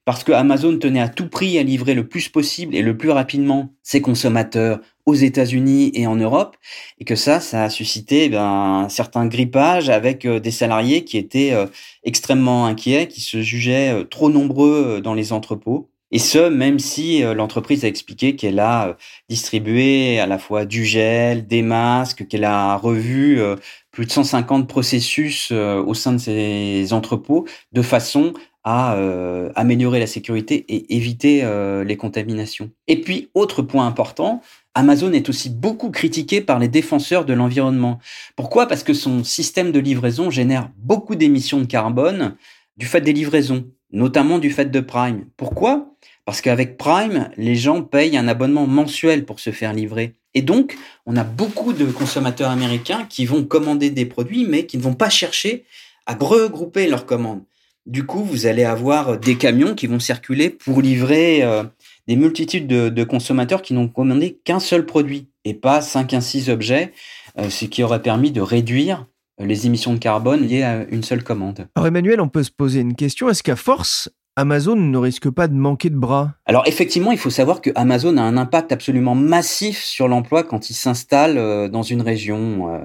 parce 0.09 0.25
que 0.25 0.33
Amazon 0.33 0.79
tenait 0.79 1.03
à 1.03 1.11
tout 1.11 1.29
prix 1.29 1.59
à 1.59 1.63
livrer 1.63 1.93
le 1.93 2.09
plus 2.09 2.31
possible 2.31 2.75
et 2.75 2.81
le 2.81 2.97
plus 2.97 3.11
rapidement 3.11 3.75
ses 3.83 4.01
consommateurs 4.01 4.79
aux 5.05 5.13
États-Unis 5.13 5.91
et 5.93 6.07
en 6.07 6.17
Europe, 6.17 6.57
et 6.99 7.05
que 7.05 7.15
ça, 7.15 7.41
ça 7.41 7.65
a 7.65 7.69
suscité 7.69 8.31
eh 8.33 8.35
un 8.35 8.89
certain 8.89 9.27
grippage 9.27 9.91
avec 9.91 10.25
euh, 10.25 10.41
des 10.41 10.51
salariés 10.51 11.05
qui 11.05 11.19
étaient 11.19 11.53
euh, 11.53 11.67
extrêmement 12.05 12.65
inquiets, 12.65 13.07
qui 13.07 13.21
se 13.21 13.43
jugeaient 13.43 13.93
euh, 13.93 14.05
trop 14.05 14.31
nombreux 14.31 15.03
dans 15.03 15.13
les 15.13 15.35
entrepôts. 15.35 15.91
Et 16.11 16.19
ce, 16.19 16.49
même 16.49 16.79
si 16.79 17.21
l'entreprise 17.21 17.85
a 17.85 17.89
expliqué 17.89 18.35
qu'elle 18.35 18.61
a 18.61 18.97
distribué 19.29 20.19
à 20.21 20.27
la 20.27 20.39
fois 20.39 20.65
du 20.65 20.87
gel, 20.87 21.47
des 21.47 21.61
masques, 21.61 22.27
qu'elle 22.29 22.45
a 22.45 22.77
revu 22.77 23.43
plus 23.91 24.07
de 24.07 24.11
150 24.11 24.67
processus 24.67 25.51
au 25.51 25.93
sein 25.93 26.13
de 26.13 26.19
ses 26.19 26.95
entrepôts 26.95 27.45
de 27.73 27.83
façon 27.83 28.33
euh, 28.71 29.51
améliorer 29.55 29.99
la 29.99 30.07
sécurité 30.07 30.67
et 30.69 30.95
éviter 30.95 31.41
euh, 31.43 31.85
les 31.85 31.97
contaminations. 31.97 32.71
Et 32.87 33.01
puis, 33.01 33.31
autre 33.33 33.63
point 33.63 33.87
important, 33.87 34.43
Amazon 34.75 35.13
est 35.13 35.31
aussi 35.31 35.49
beaucoup 35.49 35.91
critiqué 35.91 36.43
par 36.43 36.59
les 36.59 36.69
défenseurs 36.69 37.25
de 37.25 37.33
l'environnement. 37.33 37.99
Pourquoi? 38.37 38.67
Parce 38.67 38.83
que 38.83 38.93
son 38.93 39.25
système 39.25 39.73
de 39.73 39.79
livraison 39.79 40.31
génère 40.31 40.71
beaucoup 40.77 41.15
d'émissions 41.15 41.61
de 41.61 41.67
carbone 41.67 42.37
du 42.77 42.85
fait 42.85 43.01
des 43.01 43.15
livraisons, 43.15 43.65
notamment 43.91 44.39
du 44.39 44.51
fait 44.51 44.71
de 44.71 44.81
Prime. 44.81 45.25
Pourquoi? 45.39 45.95
Parce 46.27 46.43
qu'avec 46.43 46.77
Prime, 46.77 47.31
les 47.39 47.57
gens 47.57 47.83
payent 47.83 48.19
un 48.19 48.29
abonnement 48.29 48.67
mensuel 48.67 49.25
pour 49.25 49.41
se 49.41 49.51
faire 49.51 49.73
livrer. 49.73 50.15
Et 50.35 50.43
donc, 50.43 50.77
on 51.07 51.17
a 51.17 51.25
beaucoup 51.25 51.73
de 51.73 51.87
consommateurs 51.87 52.51
américains 52.51 53.07
qui 53.09 53.25
vont 53.25 53.45
commander 53.45 53.89
des 53.89 54.05
produits, 54.05 54.47
mais 54.47 54.67
qui 54.67 54.77
ne 54.77 54.83
vont 54.83 54.95
pas 54.95 55.09
chercher 55.09 55.65
à 56.05 56.15
regrouper 56.15 56.87
leurs 56.87 57.07
commandes. 57.07 57.43
Du 57.89 58.05
coup, 58.05 58.23
vous 58.23 58.45
allez 58.45 58.65
avoir 58.65 59.19
des 59.19 59.37
camions 59.37 59.75
qui 59.75 59.87
vont 59.87 59.99
circuler 59.99 60.51
pour 60.51 60.83
livrer 60.83 61.43
euh, 61.43 61.65
des 62.07 62.17
multitudes 62.17 62.67
de, 62.67 63.05
consommateurs 63.05 63.63
qui 63.63 63.73
n'ont 63.73 63.89
commandé 63.89 64.39
qu'un 64.45 64.61
seul 64.61 64.85
produit 64.85 65.31
et 65.47 65.55
pas 65.55 65.81
5 65.81 66.13
à 66.13 66.21
6 66.21 66.51
objets, 66.51 66.93
euh, 67.39 67.49
ce 67.49 67.65
qui 67.65 67.83
aurait 67.83 68.03
permis 68.03 68.31
de 68.31 68.43
réduire 68.43 69.07
les 69.39 69.65
émissions 69.65 69.95
de 69.95 69.99
carbone 69.99 70.47
liées 70.47 70.65
à 70.65 70.85
une 70.91 71.03
seule 71.03 71.25
commande. 71.25 71.67
Alors 71.77 71.87
Emmanuel, 71.87 72.21
on 72.21 72.29
peut 72.29 72.43
se 72.43 72.51
poser 72.51 72.81
une 72.81 72.95
question. 72.95 73.31
Est-ce 73.31 73.43
qu'à 73.43 73.57
force, 73.57 74.11
Amazon 74.39 74.77
ne 74.77 74.97
risque 74.99 75.29
pas 75.31 75.49
de 75.49 75.55
manquer 75.55 75.91
de 75.91 75.97
bras 75.97 76.35
Alors 76.47 76.63
effectivement, 76.69 77.11
il 77.11 77.19
faut 77.19 77.29
savoir 77.29 77.61
que 77.61 77.71
Amazon 77.75 78.17
a 78.19 78.23
un 78.23 78.37
impact 78.37 78.71
absolument 78.71 79.17
massif 79.17 79.83
sur 79.83 80.07
l'emploi 80.07 80.45
quand 80.45 80.71
il 80.71 80.75
s'installe 80.75 81.39
euh, 81.39 81.67
dans 81.69 81.83
une 81.83 82.03
région. 82.03 82.73
Euh. 82.73 82.79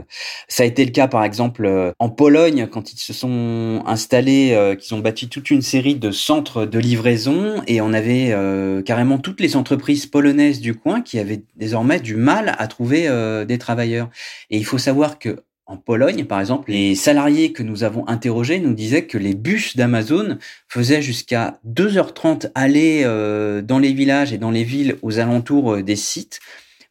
Ça 0.47 0.63
a 0.63 0.65
été 0.65 0.83
le 0.83 0.89
cas 0.89 1.07
par 1.07 1.23
exemple 1.23 1.67
euh, 1.67 1.91
en 1.99 2.09
Pologne 2.09 2.67
quand 2.71 2.91
ils 2.91 2.97
se 2.97 3.13
sont 3.13 3.83
installés, 3.85 4.75
qu'ils 4.79 4.95
ont 4.95 4.99
bâti 4.99 5.29
toute 5.29 5.51
une 5.51 5.61
série 5.61 5.93
de 5.93 6.09
centres 6.09 6.65
de 6.65 6.79
livraison 6.79 7.61
et 7.67 7.81
on 7.81 7.93
avait 7.93 8.35
carrément 8.83 9.19
toutes 9.19 9.39
les 9.39 9.55
entreprises 9.55 10.07
polonaises 10.07 10.59
du 10.59 10.73
coin 10.73 11.01
qui 11.01 11.19
avaient 11.19 11.43
désormais 11.55 11.99
du 11.99 12.15
mal 12.15 12.55
à 12.57 12.67
trouver 12.67 13.07
des 13.47 13.57
travailleurs. 13.59 14.09
Et 14.49 14.57
il 14.57 14.65
faut 14.65 14.79
savoir 14.79 15.19
que 15.19 15.43
en 15.65 15.77
Pologne, 15.77 16.25
par 16.25 16.41
exemple, 16.41 16.71
les 16.71 16.93
salariés 16.93 17.53
que 17.53 17.63
nous 17.63 17.83
avons 17.83 18.07
interrogés 18.07 18.59
nous 18.59 18.73
disaient 18.73 19.05
que 19.05 19.17
les 19.17 19.33
bus 19.33 19.77
d'Amazon 19.77 20.37
faisaient 20.67 21.01
jusqu'à 21.01 21.59
2h30 21.65 22.51
aller 22.53 23.03
euh, 23.05 23.61
dans 23.61 23.79
les 23.79 23.93
villages 23.93 24.33
et 24.33 24.37
dans 24.37 24.51
les 24.51 24.65
villes 24.65 24.97
aux 25.01 25.19
alentours 25.19 25.75
euh, 25.75 25.81
des 25.81 25.95
sites 25.95 26.41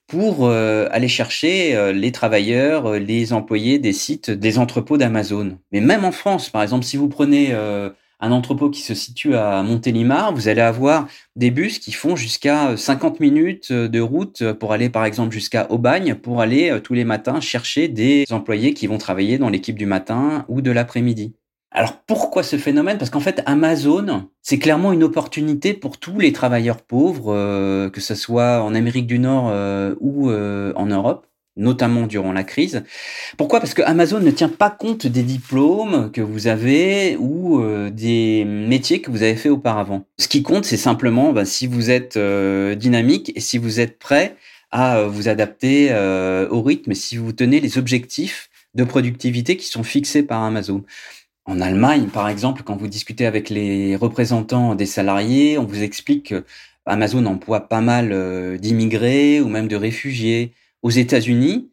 pour 0.07 0.47
euh, 0.47 0.89
aller 0.91 1.09
chercher 1.09 1.93
les 1.95 2.13
travailleurs, 2.13 2.95
les 2.95 3.33
employés 3.33 3.79
des 3.79 3.93
sites 3.93 4.31
des 4.31 4.59
entrepôts 4.59 4.99
d'Amazon. 4.99 5.59
Mais 5.71 5.81
même 5.81 6.05
en 6.05 6.13
France, 6.13 6.51
par 6.51 6.63
exemple, 6.63 6.85
si 6.85 6.99
vous 6.99 7.09
prenez 7.09 7.55
un 8.23 8.31
entrepôt 8.31 8.71
qui 8.71 8.81
se 8.81 8.95
situe 8.95 9.35
à 9.35 9.63
Montélimar, 9.63 10.33
vous 10.33 10.49
allez 10.49 10.61
avoir 10.61 11.09
des 11.35 11.51
bus 11.51 11.81
qui 11.81 11.91
font 11.93 12.15
jusqu'à 12.15 12.77
50 12.77 13.19
minutes 13.19 13.73
de 13.73 14.01
route 14.01 14.53
pour 14.53 14.73
aller 14.73 14.89
par 14.89 15.05
exemple 15.05 15.33
jusqu'à 15.33 15.67
Aubagne 15.71 16.15
pour 16.15 16.41
aller 16.41 16.71
euh, 16.71 16.81
tous 16.81 16.95
les 16.95 17.05
matins 17.05 17.41
chercher 17.41 17.89
des 17.89 18.25
employés 18.31 18.75
qui 18.75 18.87
vont 18.87 18.99
travailler 18.99 19.39
dans 19.39 19.49
l'équipe 19.49 19.77
du 19.77 19.87
matin 19.87 20.45
ou 20.49 20.61
de 20.63 20.71
l'après-midi. 20.71 21.35
Alors 21.73 21.99
pourquoi 22.07 22.43
ce 22.43 22.57
phénomène? 22.57 22.99
Parce 22.99 23.11
qu'en 23.11 23.21
fait 23.21 23.43
Amazon, 23.45 24.29
c'est 24.41 24.59
clairement 24.59 24.93
une 24.93 25.03
opportunité 25.03 25.75
pour 25.75 25.99
tous 25.99 26.21
les 26.21 26.33
travailleurs 26.33 26.83
pauvres, 26.83 27.35
euh, 27.35 27.91
que 27.91 28.01
ce 28.01 28.15
soit 28.15 28.63
en 28.63 28.75
Amérique 28.75 29.07
du 29.07 29.19
Nord 29.19 29.49
euh, 29.51 29.95
ou 30.01 30.31
en 30.31 30.87
Europe 30.87 31.27
notamment 31.57 32.07
durant 32.07 32.33
la 32.33 32.45
crise. 32.45 32.83
Pourquoi? 33.37 33.61
Parce 33.61 33.75
que 33.75 33.83
Amazon 33.83 34.21
ne 34.21 34.31
tient 34.31 34.49
pas 34.49 34.71
compte 34.71 35.07
des 35.07 35.23
diplômes 35.23 36.11
que 36.11 36.21
vous 36.21 36.47
avez 36.47 37.17
ou 37.19 37.61
euh, 37.61 37.91
des 37.91 38.45
métiers 38.45 39.01
que 39.01 39.11
vous 39.11 39.23
avez 39.23 39.37
fait 39.37 39.51
auparavant. 39.51 40.05
Ce 40.19 40.29
qui 40.29 40.43
compte, 40.43 40.65
c'est 40.65 40.77
simplement 40.77 41.33
bah, 41.33 41.45
si 41.45 41.67
vous 41.67 41.91
êtes 41.91 42.17
euh, 42.17 42.75
dynamique 42.75 43.33
et 43.35 43.41
si 43.41 43.59
vous 43.59 43.81
êtes 43.81 43.99
prêt 43.99 44.37
à 44.71 44.97
euh, 44.97 45.09
vous 45.09 45.29
adapter 45.29 45.93
au 46.51 46.63
rythme 46.63 46.93
et 46.93 46.95
si 46.95 47.17
vous 47.17 47.33
tenez 47.33 47.61
les 47.61 47.79
objectifs 47.79 48.49
de 48.75 48.85
productivité 48.85 49.57
qui 49.57 49.67
sont 49.67 49.83
fixés 49.83 50.23
par 50.23 50.43
Amazon. 50.43 50.83
En 51.45 51.61
Allemagne, 51.61 52.07
par 52.07 52.29
exemple, 52.29 52.63
quand 52.63 52.77
vous 52.77 52.87
discutez 52.87 53.27
avec 53.27 53.51
les 53.51 53.97
représentants 53.97 54.75
des 54.75 54.87
salariés, 54.87 55.59
on 55.59 55.65
vous 55.65 55.83
explique 55.83 56.29
que 56.29 56.45
Amazon 56.87 57.27
emploie 57.27 57.69
pas 57.69 57.81
mal 57.81 58.59
d'immigrés 58.59 59.41
ou 59.41 59.49
même 59.49 59.69
de 59.69 59.77
réfugiés 59.77 60.53
aux 60.83 60.91
États-Unis, 60.91 61.71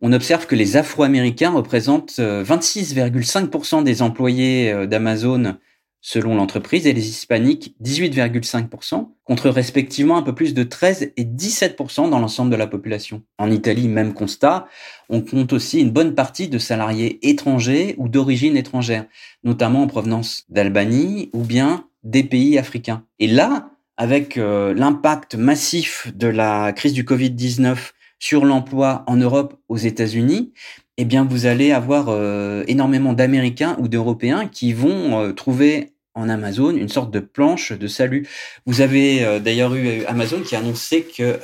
on 0.00 0.12
observe 0.12 0.46
que 0.46 0.54
les 0.54 0.76
Afro-Américains 0.76 1.50
représentent 1.50 2.18
26,5% 2.18 3.80
euh, 3.80 3.82
des 3.82 4.02
employés 4.02 4.72
euh, 4.72 4.86
d'Amazon 4.86 5.56
selon 6.04 6.34
l'entreprise 6.34 6.86
et 6.88 6.92
les 6.92 7.08
Hispaniques 7.08 7.76
18,5% 7.82 9.08
contre 9.24 9.48
respectivement 9.48 10.16
un 10.16 10.22
peu 10.22 10.34
plus 10.34 10.52
de 10.52 10.64
13 10.64 11.12
et 11.16 11.24
17% 11.24 12.10
dans 12.10 12.18
l'ensemble 12.18 12.50
de 12.50 12.56
la 12.56 12.66
population. 12.66 13.22
En 13.38 13.50
Italie, 13.52 13.86
même 13.86 14.12
constat, 14.12 14.66
on 15.08 15.20
compte 15.20 15.52
aussi 15.52 15.80
une 15.80 15.92
bonne 15.92 16.16
partie 16.16 16.48
de 16.48 16.58
salariés 16.58 17.20
étrangers 17.28 17.94
ou 17.98 18.08
d'origine 18.08 18.56
étrangère, 18.56 19.06
notamment 19.44 19.82
en 19.82 19.86
provenance 19.86 20.44
d'Albanie 20.48 21.30
ou 21.32 21.44
bien 21.44 21.86
des 22.02 22.24
pays 22.24 22.58
africains. 22.58 23.04
Et 23.20 23.28
là, 23.28 23.70
avec 23.96 24.36
euh, 24.38 24.74
l'impact 24.74 25.36
massif 25.36 26.10
de 26.16 26.26
la 26.26 26.72
crise 26.72 26.94
du 26.94 27.04
Covid-19 27.04 27.76
sur 28.22 28.44
l'emploi 28.44 29.02
en 29.08 29.16
Europe, 29.16 29.56
aux 29.68 29.76
États-Unis, 29.76 30.52
eh 30.96 31.04
bien, 31.04 31.24
vous 31.24 31.46
allez 31.46 31.72
avoir 31.72 32.06
euh, 32.08 32.62
énormément 32.68 33.14
d'Américains 33.14 33.76
ou 33.80 33.88
d'Européens 33.88 34.46
qui 34.46 34.72
vont 34.72 35.18
euh, 35.18 35.32
trouver 35.32 35.94
en 36.14 36.28
Amazon 36.28 36.70
une 36.70 36.88
sorte 36.88 37.10
de 37.10 37.18
planche 37.18 37.72
de 37.72 37.86
salut. 37.88 38.28
Vous 38.64 38.80
avez 38.80 39.24
euh, 39.24 39.40
d'ailleurs 39.40 39.74
eu 39.74 40.04
Amazon 40.04 40.40
qui 40.42 40.54
a 40.54 40.60
annoncé 40.60 41.02
que 41.02 41.40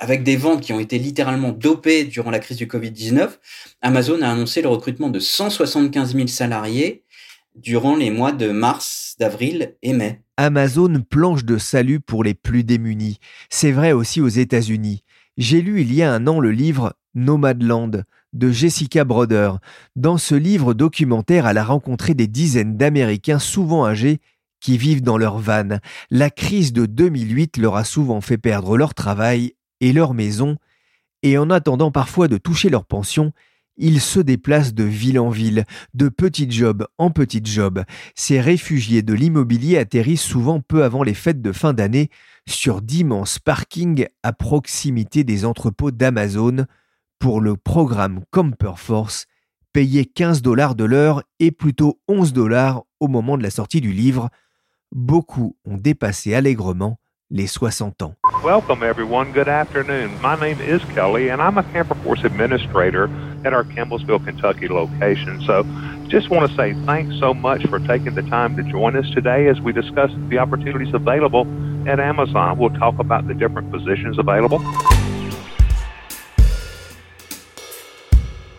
avec 0.00 0.22
des 0.22 0.36
ventes 0.36 0.60
qui 0.60 0.74
ont 0.74 0.80
été 0.80 0.98
littéralement 0.98 1.50
dopées 1.50 2.04
durant 2.04 2.30
la 2.30 2.40
crise 2.40 2.58
du 2.58 2.66
Covid-19, 2.66 3.30
Amazon 3.80 4.20
a 4.20 4.28
annoncé 4.28 4.60
le 4.60 4.68
recrutement 4.68 5.08
de 5.08 5.20
175 5.20 6.14
000 6.14 6.26
salariés 6.26 7.04
durant 7.54 7.96
les 7.96 8.10
mois 8.10 8.32
de 8.32 8.50
mars, 8.50 9.16
d'avril 9.18 9.76
et 9.82 9.94
mai. 9.94 10.20
Amazon 10.36 11.02
planche 11.08 11.46
de 11.46 11.56
salut 11.56 12.00
pour 12.00 12.22
les 12.22 12.34
plus 12.34 12.64
démunis. 12.64 13.18
C'est 13.48 13.72
vrai 13.72 13.92
aussi 13.92 14.20
aux 14.20 14.28
États-Unis. 14.28 15.04
J'ai 15.38 15.62
lu 15.62 15.80
il 15.82 15.94
y 15.94 16.02
a 16.02 16.12
un 16.12 16.26
an 16.26 16.40
le 16.40 16.50
livre 16.50 16.96
Nomadland 17.14 18.02
de 18.32 18.50
Jessica 18.50 19.04
Broder. 19.04 19.52
Dans 19.94 20.18
ce 20.18 20.34
livre 20.34 20.74
documentaire, 20.74 21.46
elle 21.46 21.58
a 21.58 21.64
rencontré 21.64 22.14
des 22.14 22.26
dizaines 22.26 22.76
d'Américains 22.76 23.38
souvent 23.38 23.86
âgés 23.86 24.18
qui 24.60 24.76
vivent 24.76 25.00
dans 25.00 25.16
leur 25.16 25.38
van. 25.38 25.78
La 26.10 26.30
crise 26.30 26.72
de 26.72 26.86
2008 26.86 27.56
leur 27.58 27.76
a 27.76 27.84
souvent 27.84 28.20
fait 28.20 28.36
perdre 28.36 28.76
leur 28.76 28.94
travail 28.94 29.54
et 29.80 29.92
leur 29.92 30.12
maison, 30.12 30.56
et 31.22 31.38
en 31.38 31.50
attendant 31.50 31.92
parfois 31.92 32.26
de 32.26 32.36
toucher 32.36 32.68
leur 32.68 32.84
pension, 32.84 33.32
ils 33.78 34.00
se 34.00 34.20
déplacent 34.20 34.74
de 34.74 34.84
ville 34.84 35.18
en 35.18 35.30
ville, 35.30 35.64
de 35.94 36.08
petit 36.08 36.50
job 36.50 36.86
en 36.98 37.10
petit 37.10 37.40
job. 37.44 37.84
Ces 38.14 38.40
réfugiés 38.40 39.02
de 39.02 39.14
l'immobilier 39.14 39.78
atterrissent 39.78 40.22
souvent 40.22 40.60
peu 40.60 40.84
avant 40.84 41.02
les 41.02 41.14
fêtes 41.14 41.40
de 41.40 41.52
fin 41.52 41.72
d'année 41.72 42.10
sur 42.46 42.82
d'immenses 42.82 43.38
parkings 43.38 44.06
à 44.22 44.32
proximité 44.32 45.24
des 45.24 45.44
entrepôts 45.44 45.90
d'Amazon 45.90 46.66
pour 47.18 47.40
le 47.40 47.56
programme 47.56 48.20
Camper 48.30 48.74
Force, 48.76 49.26
payé 49.72 50.04
15 50.04 50.42
dollars 50.42 50.74
de 50.74 50.84
l'heure 50.84 51.22
et 51.40 51.50
plutôt 51.50 52.00
11 52.08 52.32
dollars 52.32 52.82
au 53.00 53.08
moment 53.08 53.38
de 53.38 53.42
la 53.42 53.50
sortie 53.50 53.80
du 53.80 53.92
livre. 53.92 54.28
Beaucoup 54.92 55.56
ont 55.64 55.76
dépassé 55.76 56.34
allègrement 56.34 56.98
les 57.30 57.46
60 57.46 58.02
ans. 58.02 58.14
Welcome 58.42 58.82
everyone. 58.82 59.32
Good 59.32 59.48
afternoon. 59.48 60.10
My 60.22 60.36
name 60.40 60.58
is 60.60 60.80
Kelly 60.94 61.30
and 61.30 61.42
I'm 61.42 61.58
a 61.58 61.62
Camper 61.62 61.94
administrator 62.24 63.10
at 63.44 63.52
our 63.52 63.64
Campbellsville, 63.64 64.24
Kentucky 64.24 64.68
location. 64.68 65.42
So 65.44 65.64
just 66.08 66.30
want 66.30 66.50
to 66.50 66.56
say 66.56 66.74
thanks 66.86 67.18
so 67.18 67.34
much 67.34 67.66
for 67.66 67.78
taking 67.78 68.14
the 68.14 68.22
time 68.22 68.56
to 68.56 68.62
join 68.62 68.96
us 68.96 69.10
today 69.10 69.48
as 69.48 69.60
we 69.60 69.72
discuss 69.72 70.10
the 70.28 70.38
opportunities 70.38 70.94
available 70.94 71.46
at 71.86 72.00
Amazon. 72.00 72.58
We'll 72.58 72.70
talk 72.70 72.98
about 72.98 73.28
the 73.28 73.34
different 73.34 73.70
positions 73.70 74.18
available. 74.18 74.60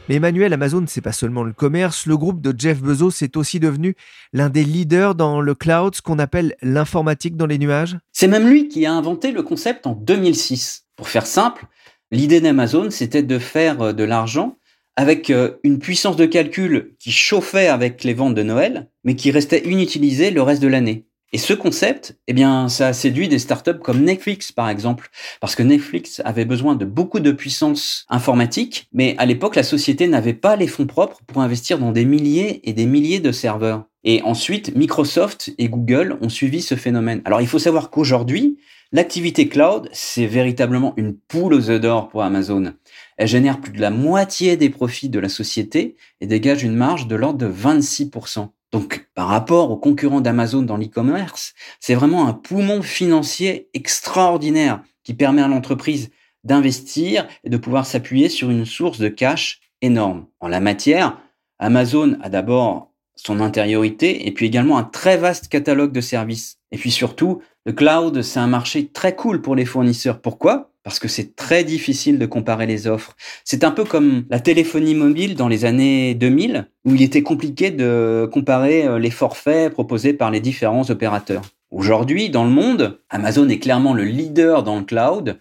Mais 0.09 0.15
Emmanuel, 0.15 0.53
Amazon, 0.53 0.85
c'est 0.87 1.01
pas 1.01 1.11
seulement 1.11 1.43
le 1.43 1.53
commerce. 1.53 2.07
Le 2.07 2.17
groupe 2.17 2.41
de 2.41 2.51
Jeff 2.57 2.81
Bezos 2.81 3.21
est 3.21 3.37
aussi 3.37 3.59
devenu 3.59 3.95
l'un 4.33 4.49
des 4.49 4.63
leaders 4.63 5.13
dans 5.13 5.39
le 5.39 5.53
cloud, 5.53 5.93
ce 5.93 6.01
qu'on 6.01 6.17
appelle 6.17 6.55
l'informatique 6.63 7.37
dans 7.37 7.45
les 7.45 7.59
nuages. 7.59 7.95
C'est 8.11 8.27
même 8.27 8.49
lui 8.49 8.69
qui 8.69 8.87
a 8.87 8.93
inventé 8.93 9.31
le 9.31 9.43
concept 9.43 9.85
en 9.85 9.93
2006. 9.93 10.85
Pour 10.95 11.09
faire 11.09 11.27
simple, 11.27 11.67
l'idée 12.11 12.41
d'Amazon, 12.41 12.89
c'était 12.89 13.21
de 13.21 13.37
faire 13.37 13.81
euh, 13.81 13.93
de 13.93 14.03
l'argent 14.03 14.57
avec 14.99 15.29
euh, 15.29 15.51
une 15.63 15.79
puissance 15.79 16.17
de 16.17 16.25
calcul 16.25 16.93
qui 16.99 17.13
chauffait 17.13 17.69
avec 17.69 18.03
les 18.03 18.13
ventes 18.13 18.35
de 18.35 18.43
Noël, 18.43 18.89
mais 19.05 19.15
qui 19.15 19.31
restait 19.31 19.63
inutilisée 19.65 20.29
le 20.29 20.41
reste 20.41 20.61
de 20.61 20.67
l'année. 20.67 21.05
Et 21.31 21.37
ce 21.37 21.53
concept, 21.53 22.17
eh 22.27 22.33
bien, 22.33 22.67
ça 22.67 22.87
a 22.87 22.93
séduit 22.93 23.29
des 23.29 23.39
startups 23.39 23.79
comme 23.81 24.03
Netflix, 24.03 24.51
par 24.51 24.67
exemple, 24.67 25.09
parce 25.39 25.55
que 25.55 25.63
Netflix 25.63 26.21
avait 26.25 26.43
besoin 26.43 26.75
de 26.75 26.83
beaucoup 26.83 27.21
de 27.21 27.31
puissance 27.31 28.05
informatique, 28.09 28.89
mais 28.91 29.15
à 29.19 29.25
l'époque, 29.25 29.55
la 29.55 29.63
société 29.63 30.05
n'avait 30.05 30.33
pas 30.33 30.57
les 30.57 30.67
fonds 30.67 30.87
propres 30.87 31.21
pour 31.27 31.41
investir 31.41 31.79
dans 31.79 31.93
des 31.93 32.03
milliers 32.03 32.59
et 32.69 32.73
des 32.73 32.85
milliers 32.85 33.21
de 33.21 33.31
serveurs. 33.31 33.85
Et 34.03 34.21
ensuite, 34.23 34.75
Microsoft 34.75 35.53
et 35.57 35.69
Google 35.69 36.17
ont 36.19 36.29
suivi 36.29 36.61
ce 36.61 36.75
phénomène. 36.75 37.21
Alors, 37.23 37.39
il 37.39 37.47
faut 37.47 37.57
savoir 37.57 37.89
qu'aujourd'hui, 37.89 38.57
l'activité 38.91 39.47
cloud, 39.47 39.87
c'est 39.93 40.25
véritablement 40.25 40.93
une 40.97 41.15
poule 41.15 41.53
aux 41.53 41.69
œufs 41.69 41.79
d'or 41.79 42.09
pour 42.09 42.23
Amazon. 42.23 42.73
Elle 43.19 43.27
génère 43.27 43.59
plus 43.59 43.73
de 43.73 43.81
la 43.81 43.89
moitié 43.89 44.55
des 44.55 44.69
profits 44.69 45.09
de 45.09 45.19
la 45.19 45.27
société 45.27 45.97
et 46.21 46.25
dégage 46.25 46.63
une 46.63 46.73
marge 46.73 47.05
de 47.05 47.17
l'ordre 47.17 47.37
de 47.37 47.51
26%. 47.51 48.47
Donc, 48.71 49.09
par 49.13 49.27
rapport 49.27 49.71
aux 49.71 49.77
concurrents 49.77 50.21
d'Amazon 50.21 50.61
dans 50.61 50.77
l'e-commerce, 50.77 51.53
c'est 51.81 51.95
vraiment 51.95 52.29
un 52.29 52.33
poumon 52.33 52.81
financier 52.81 53.69
extraordinaire 53.73 54.81
qui 55.03 55.13
permet 55.13 55.41
à 55.41 55.49
l'entreprise 55.49 56.11
d'investir 56.45 57.27
et 57.43 57.49
de 57.49 57.57
pouvoir 57.57 57.85
s'appuyer 57.85 58.29
sur 58.29 58.51
une 58.51 58.65
source 58.65 58.99
de 58.99 59.09
cash 59.09 59.59
énorme. 59.81 60.27
En 60.39 60.47
la 60.47 60.61
matière, 60.61 61.19
Amazon 61.59 62.17
a 62.21 62.29
d'abord 62.29 62.93
son 63.17 63.41
intériorité 63.41 64.27
et 64.27 64.31
puis 64.31 64.45
également 64.45 64.77
un 64.77 64.85
très 64.85 65.17
vaste 65.17 65.49
catalogue 65.49 65.91
de 65.91 65.99
services. 65.99 66.57
Et 66.71 66.77
puis 66.77 66.91
surtout, 66.91 67.41
le 67.65 67.73
cloud, 67.73 68.21
c'est 68.21 68.39
un 68.39 68.47
marché 68.47 68.87
très 68.87 69.13
cool 69.13 69.41
pour 69.41 69.55
les 69.55 69.65
fournisseurs. 69.65 70.21
Pourquoi? 70.21 70.68
Parce 70.83 70.99
que 70.99 71.07
c'est 71.07 71.35
très 71.35 71.63
difficile 71.63 72.19
de 72.19 72.25
comparer 72.25 72.65
les 72.65 72.87
offres. 72.87 73.15
C'est 73.43 73.63
un 73.63 73.71
peu 73.71 73.83
comme 73.83 74.25
la 74.29 74.39
téléphonie 74.39 74.95
mobile 74.95 75.35
dans 75.35 75.47
les 75.47 75.65
années 75.65 76.15
2000, 76.15 76.69
où 76.85 76.95
il 76.95 77.01
était 77.01 77.23
compliqué 77.23 77.71
de 77.71 78.29
comparer 78.31 78.85
euh, 78.85 78.99
les 78.99 79.11
forfaits 79.11 79.71
proposés 79.71 80.13
par 80.13 80.31
les 80.31 80.39
différents 80.39 80.89
opérateurs. 80.89 81.43
Aujourd'hui, 81.71 82.29
dans 82.29 82.45
le 82.45 82.49
monde, 82.49 82.99
Amazon 83.09 83.47
est 83.49 83.59
clairement 83.59 83.93
le 83.93 84.03
leader 84.03 84.63
dans 84.63 84.79
le 84.79 84.85
cloud. 84.85 85.39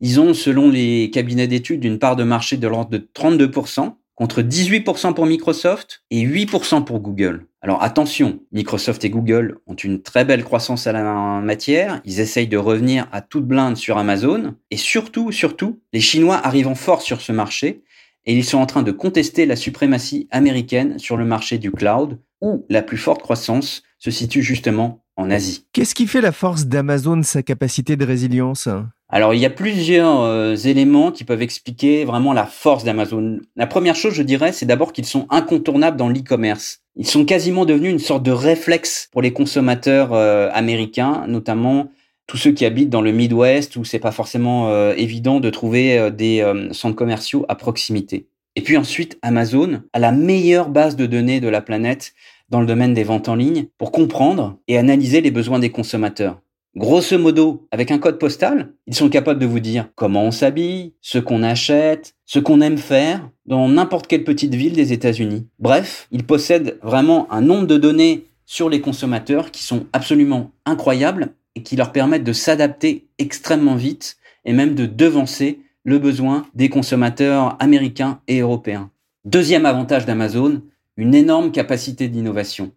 Ils 0.00 0.20
ont, 0.20 0.34
selon 0.34 0.70
les 0.70 1.10
cabinets 1.10 1.48
d'études, 1.48 1.84
une 1.84 1.98
part 1.98 2.16
de 2.16 2.24
marché 2.24 2.56
de 2.56 2.68
l'ordre 2.68 2.90
de 2.90 2.98
32%, 2.98 3.94
contre 4.16 4.42
18% 4.42 5.14
pour 5.14 5.26
Microsoft 5.26 6.02
et 6.10 6.26
8% 6.26 6.84
pour 6.84 6.98
Google. 7.00 7.46
Alors 7.60 7.82
attention, 7.82 8.40
Microsoft 8.50 9.04
et 9.04 9.10
Google 9.10 9.58
ont 9.66 9.74
une 9.74 10.02
très 10.02 10.24
belle 10.24 10.42
croissance 10.42 10.86
à 10.86 10.92
la 10.92 11.40
matière, 11.40 12.00
ils 12.04 12.18
essayent 12.18 12.48
de 12.48 12.56
revenir 12.56 13.06
à 13.12 13.20
toute 13.20 13.46
blinde 13.46 13.76
sur 13.76 13.98
Amazon, 13.98 14.54
et 14.70 14.76
surtout, 14.76 15.30
surtout, 15.32 15.80
les 15.92 16.00
Chinois 16.00 16.40
arrivent 16.42 16.68
en 16.68 16.74
force 16.74 17.04
sur 17.04 17.20
ce 17.20 17.32
marché, 17.32 17.82
et 18.24 18.34
ils 18.34 18.44
sont 18.44 18.58
en 18.58 18.66
train 18.66 18.82
de 18.82 18.90
contester 18.90 19.46
la 19.46 19.54
suprématie 19.54 20.26
américaine 20.30 20.98
sur 20.98 21.16
le 21.16 21.24
marché 21.24 21.58
du 21.58 21.70
cloud, 21.70 22.18
où 22.40 22.64
la 22.68 22.82
plus 22.82 22.98
forte 22.98 23.22
croissance 23.22 23.82
se 23.98 24.10
situe 24.10 24.42
justement 24.42 25.04
en 25.16 25.30
Asie. 25.30 25.66
Qu'est-ce 25.72 25.94
qui 25.94 26.06
fait 26.06 26.20
la 26.20 26.32
force 26.32 26.66
d'Amazon, 26.66 27.22
sa 27.22 27.42
capacité 27.42 27.96
de 27.96 28.04
résilience? 28.04 28.68
Alors, 29.08 29.34
il 29.34 29.40
y 29.40 29.46
a 29.46 29.50
plusieurs 29.50 30.22
euh, 30.22 30.56
éléments 30.56 31.12
qui 31.12 31.22
peuvent 31.22 31.42
expliquer 31.42 32.04
vraiment 32.04 32.32
la 32.32 32.44
force 32.44 32.82
d'Amazon. 32.82 33.38
La 33.54 33.68
première 33.68 33.94
chose, 33.94 34.14
je 34.14 34.22
dirais, 34.22 34.50
c'est 34.50 34.66
d'abord 34.66 34.92
qu'ils 34.92 35.06
sont 35.06 35.26
incontournables 35.30 35.96
dans 35.96 36.08
l'e-commerce. 36.08 36.80
Ils 36.96 37.06
sont 37.06 37.24
quasiment 37.24 37.64
devenus 37.66 37.92
une 37.92 38.00
sorte 38.00 38.24
de 38.24 38.32
réflexe 38.32 39.08
pour 39.12 39.22
les 39.22 39.32
consommateurs 39.32 40.12
euh, 40.12 40.48
américains, 40.52 41.24
notamment 41.28 41.88
tous 42.26 42.36
ceux 42.36 42.50
qui 42.50 42.64
habitent 42.64 42.90
dans 42.90 43.02
le 43.02 43.12
Midwest 43.12 43.76
où 43.76 43.84
c'est 43.84 44.00
pas 44.00 44.10
forcément 44.10 44.70
euh, 44.70 44.92
évident 44.96 45.38
de 45.38 45.50
trouver 45.50 46.10
des 46.10 46.44
centres 46.72 46.96
commerciaux 46.96 47.46
à 47.48 47.54
proximité. 47.54 48.26
Et 48.56 48.62
puis 48.62 48.76
ensuite, 48.76 49.18
Amazon 49.22 49.82
a 49.92 50.00
la 50.00 50.10
meilleure 50.10 50.68
base 50.68 50.96
de 50.96 51.06
données 51.06 51.38
de 51.38 51.48
la 51.48 51.60
planète 51.60 52.14
dans 52.48 52.60
le 52.60 52.66
domaine 52.66 52.94
des 52.94 53.04
ventes 53.04 53.28
en 53.28 53.36
ligne 53.36 53.66
pour 53.78 53.92
comprendre 53.92 54.58
et 54.66 54.76
analyser 54.78 55.20
les 55.20 55.30
besoins 55.30 55.60
des 55.60 55.70
consommateurs. 55.70 56.40
Grosso 56.76 57.18
modo, 57.18 57.66
avec 57.70 57.90
un 57.90 57.96
code 57.96 58.18
postal, 58.18 58.74
ils 58.86 58.94
sont 58.94 59.08
capables 59.08 59.40
de 59.40 59.46
vous 59.46 59.60
dire 59.60 59.88
comment 59.94 60.24
on 60.24 60.30
s'habille, 60.30 60.92
ce 61.00 61.16
qu'on 61.16 61.42
achète, 61.42 62.14
ce 62.26 62.38
qu'on 62.38 62.60
aime 62.60 62.76
faire 62.76 63.30
dans 63.46 63.66
n'importe 63.66 64.06
quelle 64.06 64.24
petite 64.24 64.54
ville 64.54 64.74
des 64.74 64.92
États-Unis. 64.92 65.46
Bref, 65.58 66.06
ils 66.12 66.24
possèdent 66.24 66.78
vraiment 66.82 67.32
un 67.32 67.40
nombre 67.40 67.66
de 67.66 67.78
données 67.78 68.26
sur 68.44 68.68
les 68.68 68.82
consommateurs 68.82 69.52
qui 69.52 69.62
sont 69.62 69.86
absolument 69.94 70.50
incroyables 70.66 71.32
et 71.54 71.62
qui 71.62 71.76
leur 71.76 71.92
permettent 71.92 72.24
de 72.24 72.34
s'adapter 72.34 73.06
extrêmement 73.16 73.76
vite 73.76 74.18
et 74.44 74.52
même 74.52 74.74
de 74.74 74.84
devancer 74.84 75.60
le 75.82 75.98
besoin 75.98 76.44
des 76.54 76.68
consommateurs 76.68 77.56
américains 77.58 78.20
et 78.28 78.40
européens. 78.40 78.90
Deuxième 79.24 79.64
avantage 79.64 80.04
d'Amazon, 80.04 80.60
une 80.98 81.14
énorme 81.14 81.52
capacité 81.52 82.08
d'innovation. 82.08 82.72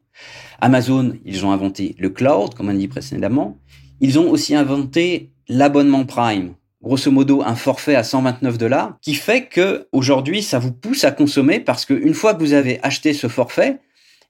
Amazon, 0.62 1.18
ils 1.26 1.46
ont 1.46 1.52
inventé 1.52 1.98
le 2.00 2.10
cloud, 2.10 2.54
comme 2.54 2.70
on 2.70 2.74
dit 2.74 2.88
précédemment, 2.88 3.58
ils 4.02 4.20
ont 4.20 4.30
aussi 4.30 4.56
inventé 4.56 5.30
l'abonnement 5.48 6.06
Prime. 6.06 6.54
Grosso 6.82 7.12
modo, 7.12 7.42
un 7.42 7.56
forfait 7.56 7.96
à 7.96 8.04
129 8.04 8.58
dollars 8.58 8.98
qui 9.02 9.14
fait 9.14 9.48
que 9.48 9.88
aujourd'hui, 9.92 10.42
ça 10.42 10.60
vous 10.60 10.72
pousse 10.72 11.04
à 11.04 11.12
consommer 11.12 11.60
parce 11.60 11.86
qu'une 11.86 12.14
fois 12.14 12.34
que 12.34 12.40
vous 12.40 12.54
avez 12.54 12.80
acheté 12.84 13.14
ce 13.14 13.28
forfait, 13.28 13.80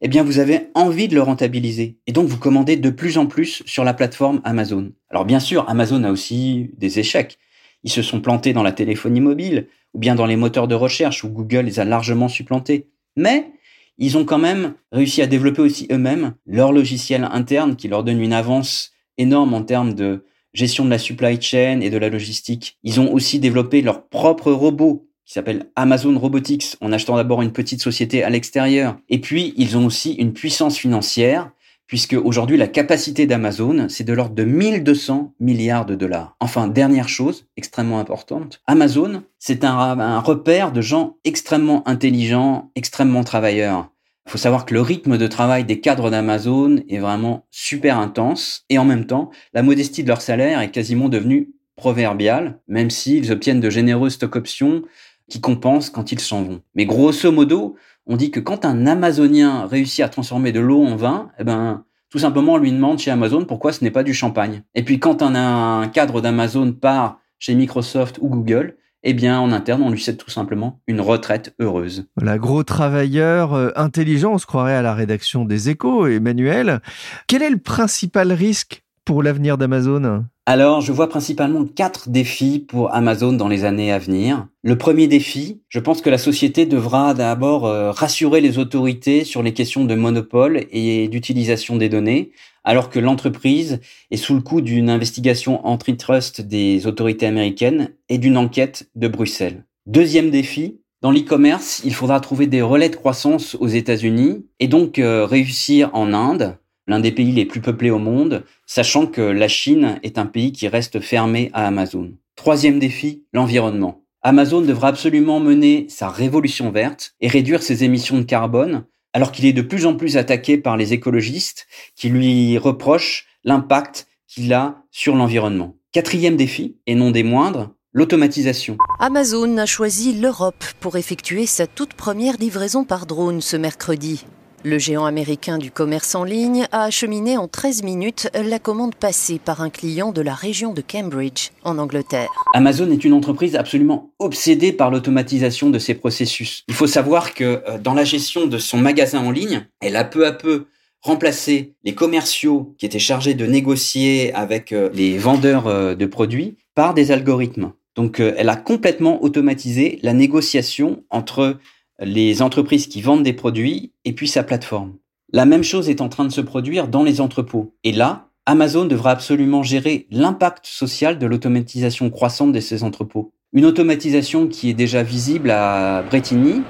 eh 0.02 0.08
bien, 0.08 0.24
vous 0.24 0.40
avez 0.40 0.68
envie 0.74 1.08
de 1.08 1.16
le 1.16 1.22
rentabiliser. 1.22 1.98
Et 2.08 2.12
donc, 2.12 2.28
vous 2.28 2.38
commandez 2.38 2.78
de 2.78 2.90
plus 2.90 3.18
en 3.18 3.28
plus 3.28 3.62
sur 3.66 3.84
la 3.84 3.94
plateforme 3.94 4.42
Amazon. 4.46 4.92
Alors, 5.10 5.26
bien 5.26 5.40
sûr, 5.40 5.70
Amazon 5.70 6.04
a 6.04 6.12
aussi 6.12 6.72
des 6.78 7.00
échecs. 7.00 7.38
Ils 7.84 7.92
se 7.92 8.02
sont 8.02 8.22
plantés 8.22 8.54
dans 8.54 8.64
la 8.64 8.72
téléphonie 8.72 9.22
mobile 9.22 9.68
ou 9.94 10.00
bien 10.00 10.16
dans 10.16 10.26
les 10.26 10.36
moteurs 10.36 10.68
de 10.68 10.76
recherche 10.76 11.24
où 11.24 11.30
Google 11.30 11.66
les 11.66 11.80
a 11.80 11.86
largement 11.86 12.30
supplantés. 12.30 12.88
Mais 13.16 13.52
ils 13.98 14.18
ont 14.18 14.26
quand 14.26 14.38
même 14.38 14.74
réussi 14.92 15.22
à 15.22 15.28
développer 15.28 15.62
aussi 15.62 15.88
eux-mêmes 15.92 16.34
leur 16.46 16.72
logiciel 16.72 17.28
interne 17.30 17.76
qui 17.76 17.90
leur 17.90 18.04
donne 18.04 18.22
une 18.22 18.34
avance 18.34 18.94
énorme 19.20 19.54
en 19.54 19.62
termes 19.62 19.94
de 19.94 20.26
gestion 20.54 20.86
de 20.86 20.90
la 20.90 20.98
supply 20.98 21.40
chain 21.40 21.82
et 21.82 21.92
de 21.92 21.98
la 21.98 22.10
logistique. 22.10 22.78
Ils 22.84 23.00
ont 23.00 23.14
aussi 23.14 23.40
développé 23.40 23.82
leur 23.84 24.08
propre 24.08 24.52
robot 24.52 25.06
qui 25.26 25.34
s'appelle 25.34 25.70
Amazon 25.76 26.18
Robotics 26.18 26.76
en 26.82 26.92
achetant 26.92 27.16
d'abord 27.16 27.44
une 27.44 27.52
petite 27.52 27.84
société 27.84 28.24
à 28.24 28.32
l'extérieur. 28.32 28.98
Et 29.10 29.22
puis, 29.22 29.54
ils 29.58 29.78
ont 29.78 29.86
aussi 29.86 30.14
une 30.14 30.34
puissance 30.34 30.76
financière 30.76 31.52
puisque 31.86 32.14
aujourd'hui 32.14 32.56
la 32.56 32.68
capacité 32.68 33.26
d'Amazon, 33.26 33.88
c'est 33.90 34.04
de 34.04 34.14
l'ordre 34.14 34.36
de 34.36 34.44
1200 34.44 35.34
milliards 35.40 35.88
de 35.88 35.96
dollars. 35.96 36.36
Enfin, 36.40 36.68
dernière 36.68 37.10
chose 37.10 37.48
extrêmement 37.58 38.00
importante, 38.00 38.62
Amazon, 38.68 39.24
c'est 39.40 39.64
un, 39.64 40.00
un 40.00 40.20
repère 40.20 40.72
de 40.72 40.82
gens 40.82 41.18
extrêmement 41.26 41.88
intelligents, 41.88 42.72
extrêmement 42.76 43.24
travailleurs. 43.24 43.90
Il 44.30 44.34
faut 44.34 44.38
savoir 44.38 44.68
que 44.68 44.76
le 44.76 44.82
rythme 44.82 45.18
de 45.18 45.26
travail 45.26 45.64
des 45.64 45.80
cadres 45.80 46.12
d'Amazon 46.12 46.84
est 46.88 47.00
vraiment 47.00 47.48
super 47.50 47.98
intense 47.98 48.64
et 48.70 48.78
en 48.78 48.86
même 48.86 49.08
temps, 49.08 49.32
la 49.56 49.64
modestie 49.64 50.04
de 50.04 50.08
leur 50.08 50.22
salaire 50.22 50.62
est 50.62 50.70
quasiment 50.70 51.10
devenue 51.10 51.50
proverbiale, 51.76 52.60
même 52.68 52.92
s'ils 52.92 53.32
obtiennent 53.32 53.60
de 53.60 53.72
généreuses 53.72 54.14
stock 54.14 54.36
options 54.36 54.84
qui 55.32 55.42
compensent 55.42 55.90
quand 55.90 56.12
ils 56.12 56.20
s'en 56.20 56.44
vont. 56.44 56.62
Mais 56.76 56.86
grosso 56.86 57.32
modo, 57.32 57.76
on 58.06 58.18
dit 58.18 58.30
que 58.30 58.40
quand 58.40 58.66
un 58.66 58.86
Amazonien 58.86 59.66
réussit 59.66 60.06
à 60.06 60.10
transformer 60.10 60.52
de 60.52 60.60
l'eau 60.60 60.84
en 60.84 60.96
vin, 60.96 61.32
eh 61.40 61.44
ben, 61.44 61.84
tout 62.12 62.20
simplement, 62.20 62.54
on 62.54 62.58
lui 62.58 62.72
demande 62.72 63.00
chez 63.00 63.10
Amazon 63.10 63.46
pourquoi 63.46 63.74
ce 63.74 63.84
n'est 63.84 63.90
pas 63.90 64.04
du 64.04 64.14
champagne. 64.14 64.62
Et 64.76 64.84
puis 64.84 65.00
quand 65.00 65.24
un, 65.24 65.34
un 65.82 65.88
cadre 65.88 66.22
d'Amazon 66.22 66.72
part 66.74 67.20
chez 67.40 67.56
Microsoft 67.56 68.20
ou 68.22 68.30
Google, 68.30 68.78
eh 69.04 69.14
bien, 69.14 69.40
en 69.40 69.52
interne, 69.52 69.82
on 69.82 69.90
lui 69.90 70.02
cède 70.02 70.18
tout 70.18 70.30
simplement 70.30 70.82
une 70.88 71.02
retraite 71.02 71.54
heureuse. 71.60 72.08
Voilà, 72.18 72.38
gros 72.38 72.64
travailleur 72.64 73.54
euh, 73.54 73.72
intelligent, 73.76 74.34
on 74.34 74.38
se 74.38 74.46
croirait 74.46 74.76
à 74.76 74.82
la 74.82 74.94
rédaction 74.94 75.46
des 75.46 75.70
échos, 75.70 76.08
Emmanuel. 76.08 76.82
Quel 77.28 77.42
est 77.42 77.50
le 77.50 77.60
principal 77.60 78.32
risque 78.34 78.84
pour 79.06 79.24
l'avenir 79.24 79.58
d'Amazon? 79.58 80.26
Alors, 80.50 80.82
je 80.82 80.92
vois 80.92 81.10
principalement 81.10 81.64
quatre 81.64 82.10
défis 82.10 82.58
pour 82.58 82.92
Amazon 82.92 83.34
dans 83.34 83.48
les 83.48 83.66
années 83.66 83.92
à 83.92 84.00
venir. 84.00 84.48
Le 84.64 84.80
premier 84.80 85.06
défi, 85.06 85.62
je 85.70 85.80
pense 85.80 86.02
que 86.02 86.10
la 86.10 86.18
société 86.18 86.66
devra 86.66 87.14
d'abord 87.14 87.68
euh, 87.68 87.92
rassurer 87.92 88.42
les 88.42 88.58
autorités 88.58 89.26
sur 89.26 89.44
les 89.44 89.54
questions 89.54 89.86
de 89.86 89.94
monopole 89.94 90.66
et 90.72 91.08
d'utilisation 91.08 91.76
des 91.76 91.88
données, 91.88 92.32
alors 92.64 92.90
que 92.90 92.98
l'entreprise 92.98 93.80
est 94.10 94.18
sous 94.18 94.34
le 94.34 94.42
coup 94.42 94.62
d'une 94.62 94.90
investigation 94.90 95.64
antitrust 95.68 96.42
des 96.42 96.88
autorités 96.88 97.28
américaines 97.28 97.94
et 98.10 98.18
d'une 98.18 98.36
enquête 98.36 98.90
de 98.96 99.08
Bruxelles. 99.08 99.66
Deuxième 99.86 100.32
défi, 100.32 100.80
Dans 101.02 101.12
l'e-commerce, 101.12 101.82
il 101.86 101.94
faudra 101.94 102.20
trouver 102.22 102.48
des 102.48 102.64
relais 102.64 102.90
de 102.90 102.96
croissance 102.96 103.56
aux 103.60 103.68
États-Unis 103.68 104.48
et 104.60 104.68
donc 104.68 104.98
euh, 104.98 105.28
réussir 105.28 105.92
en 105.94 106.12
Inde, 106.12 106.58
l'un 106.90 107.00
des 107.00 107.12
pays 107.12 107.32
les 107.32 107.46
plus 107.46 107.62
peuplés 107.62 107.92
au 107.92 108.00
monde, 108.00 108.44
sachant 108.66 109.06
que 109.06 109.22
la 109.22 109.48
Chine 109.48 110.00
est 110.02 110.18
un 110.18 110.26
pays 110.26 110.52
qui 110.52 110.68
reste 110.68 111.00
fermé 111.00 111.52
à 111.54 111.68
Amazon. 111.68 112.12
Troisième 112.36 112.80
défi, 112.80 113.24
l'environnement. 113.32 114.02
Amazon 114.24 114.62
devra 114.62 114.88
absolument 114.90 115.40
mener 115.40 115.86
sa 115.88 116.10
révolution 116.10 116.72
verte 116.72 117.14
et 117.22 117.28
réduire 117.28 117.62
ses 117.62 117.84
émissions 117.84 118.18
de 118.18 118.24
carbone, 118.24 118.86
alors 119.14 119.32
qu'il 119.32 119.46
est 119.46 119.54
de 119.54 119.62
plus 119.62 119.86
en 119.86 119.96
plus 119.96 120.18
attaqué 120.18 120.58
par 120.58 120.78
les 120.78 120.92
écologistes 120.92 121.68
qui 121.96 122.10
lui 122.10 122.58
reprochent 122.58 123.28
l'impact 123.44 124.08
qu'il 124.28 124.52
a 124.52 124.84
sur 124.90 125.16
l'environnement. 125.16 125.76
Quatrième 125.92 126.38
défi, 126.38 126.78
et 126.88 126.96
non 126.96 127.12
des 127.12 127.24
moindres, 127.24 127.70
l'automatisation. 127.94 128.78
Amazon 129.00 129.58
a 129.58 129.68
choisi 129.68 130.14
l'Europe 130.14 130.66
pour 130.80 130.98
effectuer 130.98 131.46
sa 131.46 131.68
toute 131.68 131.94
première 131.94 132.38
livraison 132.38 132.84
par 132.84 133.06
drone 133.06 133.42
ce 133.42 133.58
mercredi. 133.58 134.26
Le 134.66 134.78
géant 134.78 135.06
américain 135.06 135.58
du 135.58 135.72
commerce 135.72 136.16
en 136.16 136.26
ligne 136.26 136.68
a 136.74 136.84
acheminé 136.84 137.38
en 137.38 137.48
13 137.48 137.84
minutes 137.84 138.30
la 138.34 138.60
commande 138.60 138.94
passée 138.94 139.40
par 139.40 139.62
un 139.62 139.70
client 139.70 140.12
de 140.12 140.22
la 140.22 140.34
région 140.34 140.74
de 140.74 140.82
Cambridge, 140.82 141.52
en 141.64 141.78
Angleterre. 141.78 142.28
Amazon 142.54 142.92
est 142.92 143.06
une 143.06 143.14
entreprise 143.14 143.56
absolument 143.56 144.12
obsédée 144.20 144.74
par 144.74 144.92
l'automatisation 144.92 145.70
de 145.70 145.80
ses 145.80 145.94
processus. 145.94 146.66
Il 146.68 146.74
faut 146.74 146.88
savoir 146.88 147.34
que 147.34 147.64
euh, 147.70 147.78
dans 147.78 147.94
la 147.94 148.04
gestion 148.04 148.48
de 148.48 148.58
son 148.58 148.78
magasin 148.78 149.20
en 149.26 149.32
ligne, 149.32 149.66
elle 149.80 149.96
a 149.96 150.04
peu 150.04 150.28
à 150.28 150.34
peu 150.34 150.66
remplacé 151.02 151.76
les 151.86 151.96
commerciaux 151.96 152.76
qui 152.78 152.86
étaient 152.86 153.00
chargés 153.00 153.36
de 153.36 153.46
négocier 153.46 154.34
avec 154.34 154.74
euh, 154.74 154.90
les 154.94 155.18
vendeurs 155.18 155.68
euh, 155.68 155.96
de 155.96 156.06
produits 156.06 156.58
par 156.76 156.94
des 156.94 157.12
algorithmes. 157.12 157.72
Donc 157.96 158.20
elle 158.20 158.48
a 158.48 158.56
complètement 158.56 159.22
automatisé 159.24 160.00
la 160.04 160.14
négociation 160.14 161.04
entre 161.10 161.58
les 162.02 162.42
entreprises 162.42 162.88
qui 162.88 163.02
vendent 163.02 163.24
des 163.24 163.34
produits 163.34 163.92
et 164.06 164.14
puis 164.14 164.28
sa 164.28 164.44
plateforme. 164.44 164.94
La 165.32 165.46
même 165.46 165.64
chose 165.64 165.90
est 165.90 166.02
en 166.02 166.10
train 166.10 166.26
de 166.26 166.32
se 166.32 166.42
produire 166.42 166.88
dans 166.88 167.04
les 167.04 167.22
entrepôts. 167.22 167.76
Et 167.84 167.92
là, 167.92 168.30
Amazon 168.46 168.86
devra 168.86 169.12
absolument 169.12 169.62
gérer 169.62 170.08
l'impact 170.10 170.66
social 170.66 171.20
de 171.20 171.28
l'automatisation 171.28 172.10
croissante 172.10 172.52
de 172.52 172.60
ces 172.60 172.84
entrepôts. 172.84 173.32
Une 173.54 173.66
automatisation 173.66 174.48
qui 174.48 174.70
est 174.70 174.74
déjà 174.74 175.04
visible 175.04 175.52
à 175.52 176.04
Bretigny, 176.04 176.64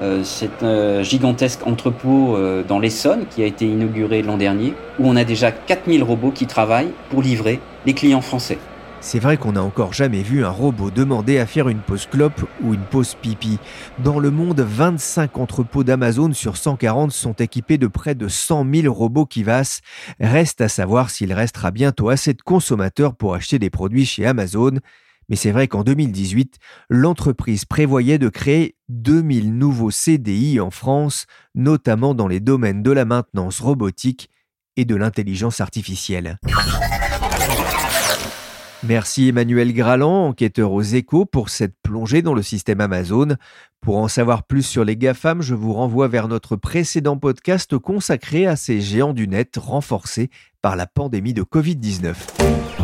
euh, 0.00 0.22
c'est 0.24 0.62
un 0.62 1.02
gigantesque 1.02 1.66
entrepôt 1.66 2.36
euh, 2.36 2.62
dans 2.62 2.78
l'Essonne 2.78 3.26
qui 3.28 3.42
a 3.42 3.46
été 3.46 3.66
inauguré 3.66 4.22
l'an 4.22 4.36
dernier, 4.36 4.74
où 4.98 5.08
on 5.08 5.16
a 5.16 5.24
déjà 5.24 5.52
4000 5.52 6.02
robots 6.02 6.32
qui 6.32 6.46
travaillent 6.46 6.92
pour 7.10 7.22
livrer 7.22 7.60
les 7.86 7.94
clients 7.94 8.20
français. 8.20 8.58
C'est 9.06 9.18
vrai 9.18 9.36
qu'on 9.36 9.52
n'a 9.52 9.62
encore 9.62 9.92
jamais 9.92 10.22
vu 10.22 10.46
un 10.46 10.50
robot 10.50 10.90
demander 10.90 11.38
à 11.38 11.44
faire 11.44 11.68
une 11.68 11.82
pause 11.82 12.06
clope 12.06 12.48
ou 12.62 12.72
une 12.72 12.84
pause 12.86 13.14
pipi. 13.20 13.58
Dans 13.98 14.18
le 14.18 14.30
monde, 14.30 14.60
25 14.60 15.36
entrepôts 15.36 15.84
d'Amazon 15.84 16.32
sur 16.32 16.56
140 16.56 17.12
sont 17.12 17.34
équipés 17.34 17.76
de 17.76 17.86
près 17.86 18.14
de 18.14 18.28
100 18.28 18.64
000 18.74 18.92
robots 18.92 19.26
qui 19.26 19.42
vassent. 19.42 19.82
Reste 20.20 20.62
à 20.62 20.70
savoir 20.70 21.10
s'il 21.10 21.34
restera 21.34 21.70
bientôt 21.70 22.08
assez 22.08 22.32
de 22.32 22.40
consommateurs 22.40 23.14
pour 23.14 23.34
acheter 23.34 23.58
des 23.58 23.68
produits 23.68 24.06
chez 24.06 24.24
Amazon. 24.24 24.72
Mais 25.28 25.36
c'est 25.36 25.52
vrai 25.52 25.68
qu'en 25.68 25.84
2018, 25.84 26.56
l'entreprise 26.88 27.66
prévoyait 27.66 28.18
de 28.18 28.30
créer 28.30 28.74
2000 28.88 29.54
nouveaux 29.54 29.90
CDI 29.90 30.60
en 30.60 30.70
France, 30.70 31.26
notamment 31.54 32.14
dans 32.14 32.26
les 32.26 32.40
domaines 32.40 32.82
de 32.82 32.90
la 32.90 33.04
maintenance 33.04 33.60
robotique 33.60 34.30
et 34.78 34.86
de 34.86 34.96
l'intelligence 34.96 35.60
artificielle. 35.60 36.38
Merci 38.86 39.28
Emmanuel 39.28 39.72
Graland, 39.72 40.26
enquêteur 40.26 40.72
aux 40.72 40.82
échos, 40.82 41.24
pour 41.24 41.48
cette 41.48 41.74
plongée 41.82 42.20
dans 42.20 42.34
le 42.34 42.42
système 42.42 42.82
Amazon. 42.82 43.36
Pour 43.80 43.96
en 43.96 44.08
savoir 44.08 44.42
plus 44.42 44.62
sur 44.62 44.84
les 44.84 44.96
GAFAM, 44.96 45.40
je 45.40 45.54
vous 45.54 45.72
renvoie 45.72 46.06
vers 46.06 46.28
notre 46.28 46.56
précédent 46.56 47.16
podcast 47.16 47.78
consacré 47.78 48.46
à 48.46 48.56
ces 48.56 48.82
géants 48.82 49.14
du 49.14 49.26
net 49.26 49.56
renforcés 49.56 50.28
par 50.60 50.76
la 50.76 50.86
pandémie 50.86 51.32
de 51.32 51.42
Covid-19. 51.42 52.83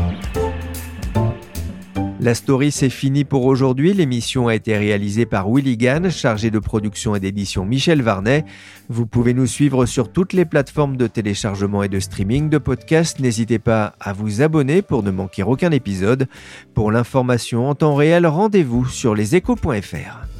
La 2.23 2.35
story, 2.35 2.71
c'est 2.71 2.91
fini 2.91 3.25
pour 3.25 3.47
aujourd'hui. 3.47 3.95
L'émission 3.95 4.49
a 4.49 4.55
été 4.55 4.77
réalisée 4.77 5.25
par 5.25 5.51
Willy 5.51 5.79
Gann, 5.79 6.11
chargé 6.11 6.51
de 6.51 6.59
production 6.59 7.15
et 7.17 7.21
d'édition 7.21 7.65
Michel 7.65 8.03
Varnet. 8.03 8.45
Vous 8.91 9.07
pouvez 9.07 9.33
nous 9.33 9.47
suivre 9.47 9.87
sur 9.87 10.13
toutes 10.13 10.35
les 10.35 10.45
plateformes 10.45 10.99
de 10.99 11.07
téléchargement 11.07 11.83
et 11.83 11.89
de 11.89 11.99
streaming 11.99 12.51
de 12.51 12.59
podcasts. 12.59 13.21
N'hésitez 13.21 13.59
pas 13.59 13.95
à 14.01 14.13
vous 14.13 14.43
abonner 14.43 14.83
pour 14.83 15.03
ne 15.03 15.11
manquer 15.11 15.45
aucun 15.45 15.71
épisode. 15.71 16.29
Pour 16.75 16.93
l'information 16.93 17.71
en 17.71 17.75
temps 17.75 17.95
réel, 17.95 18.27
rendez-vous 18.27 18.85
sur 18.85 19.15
leséchos.fr. 19.15 20.40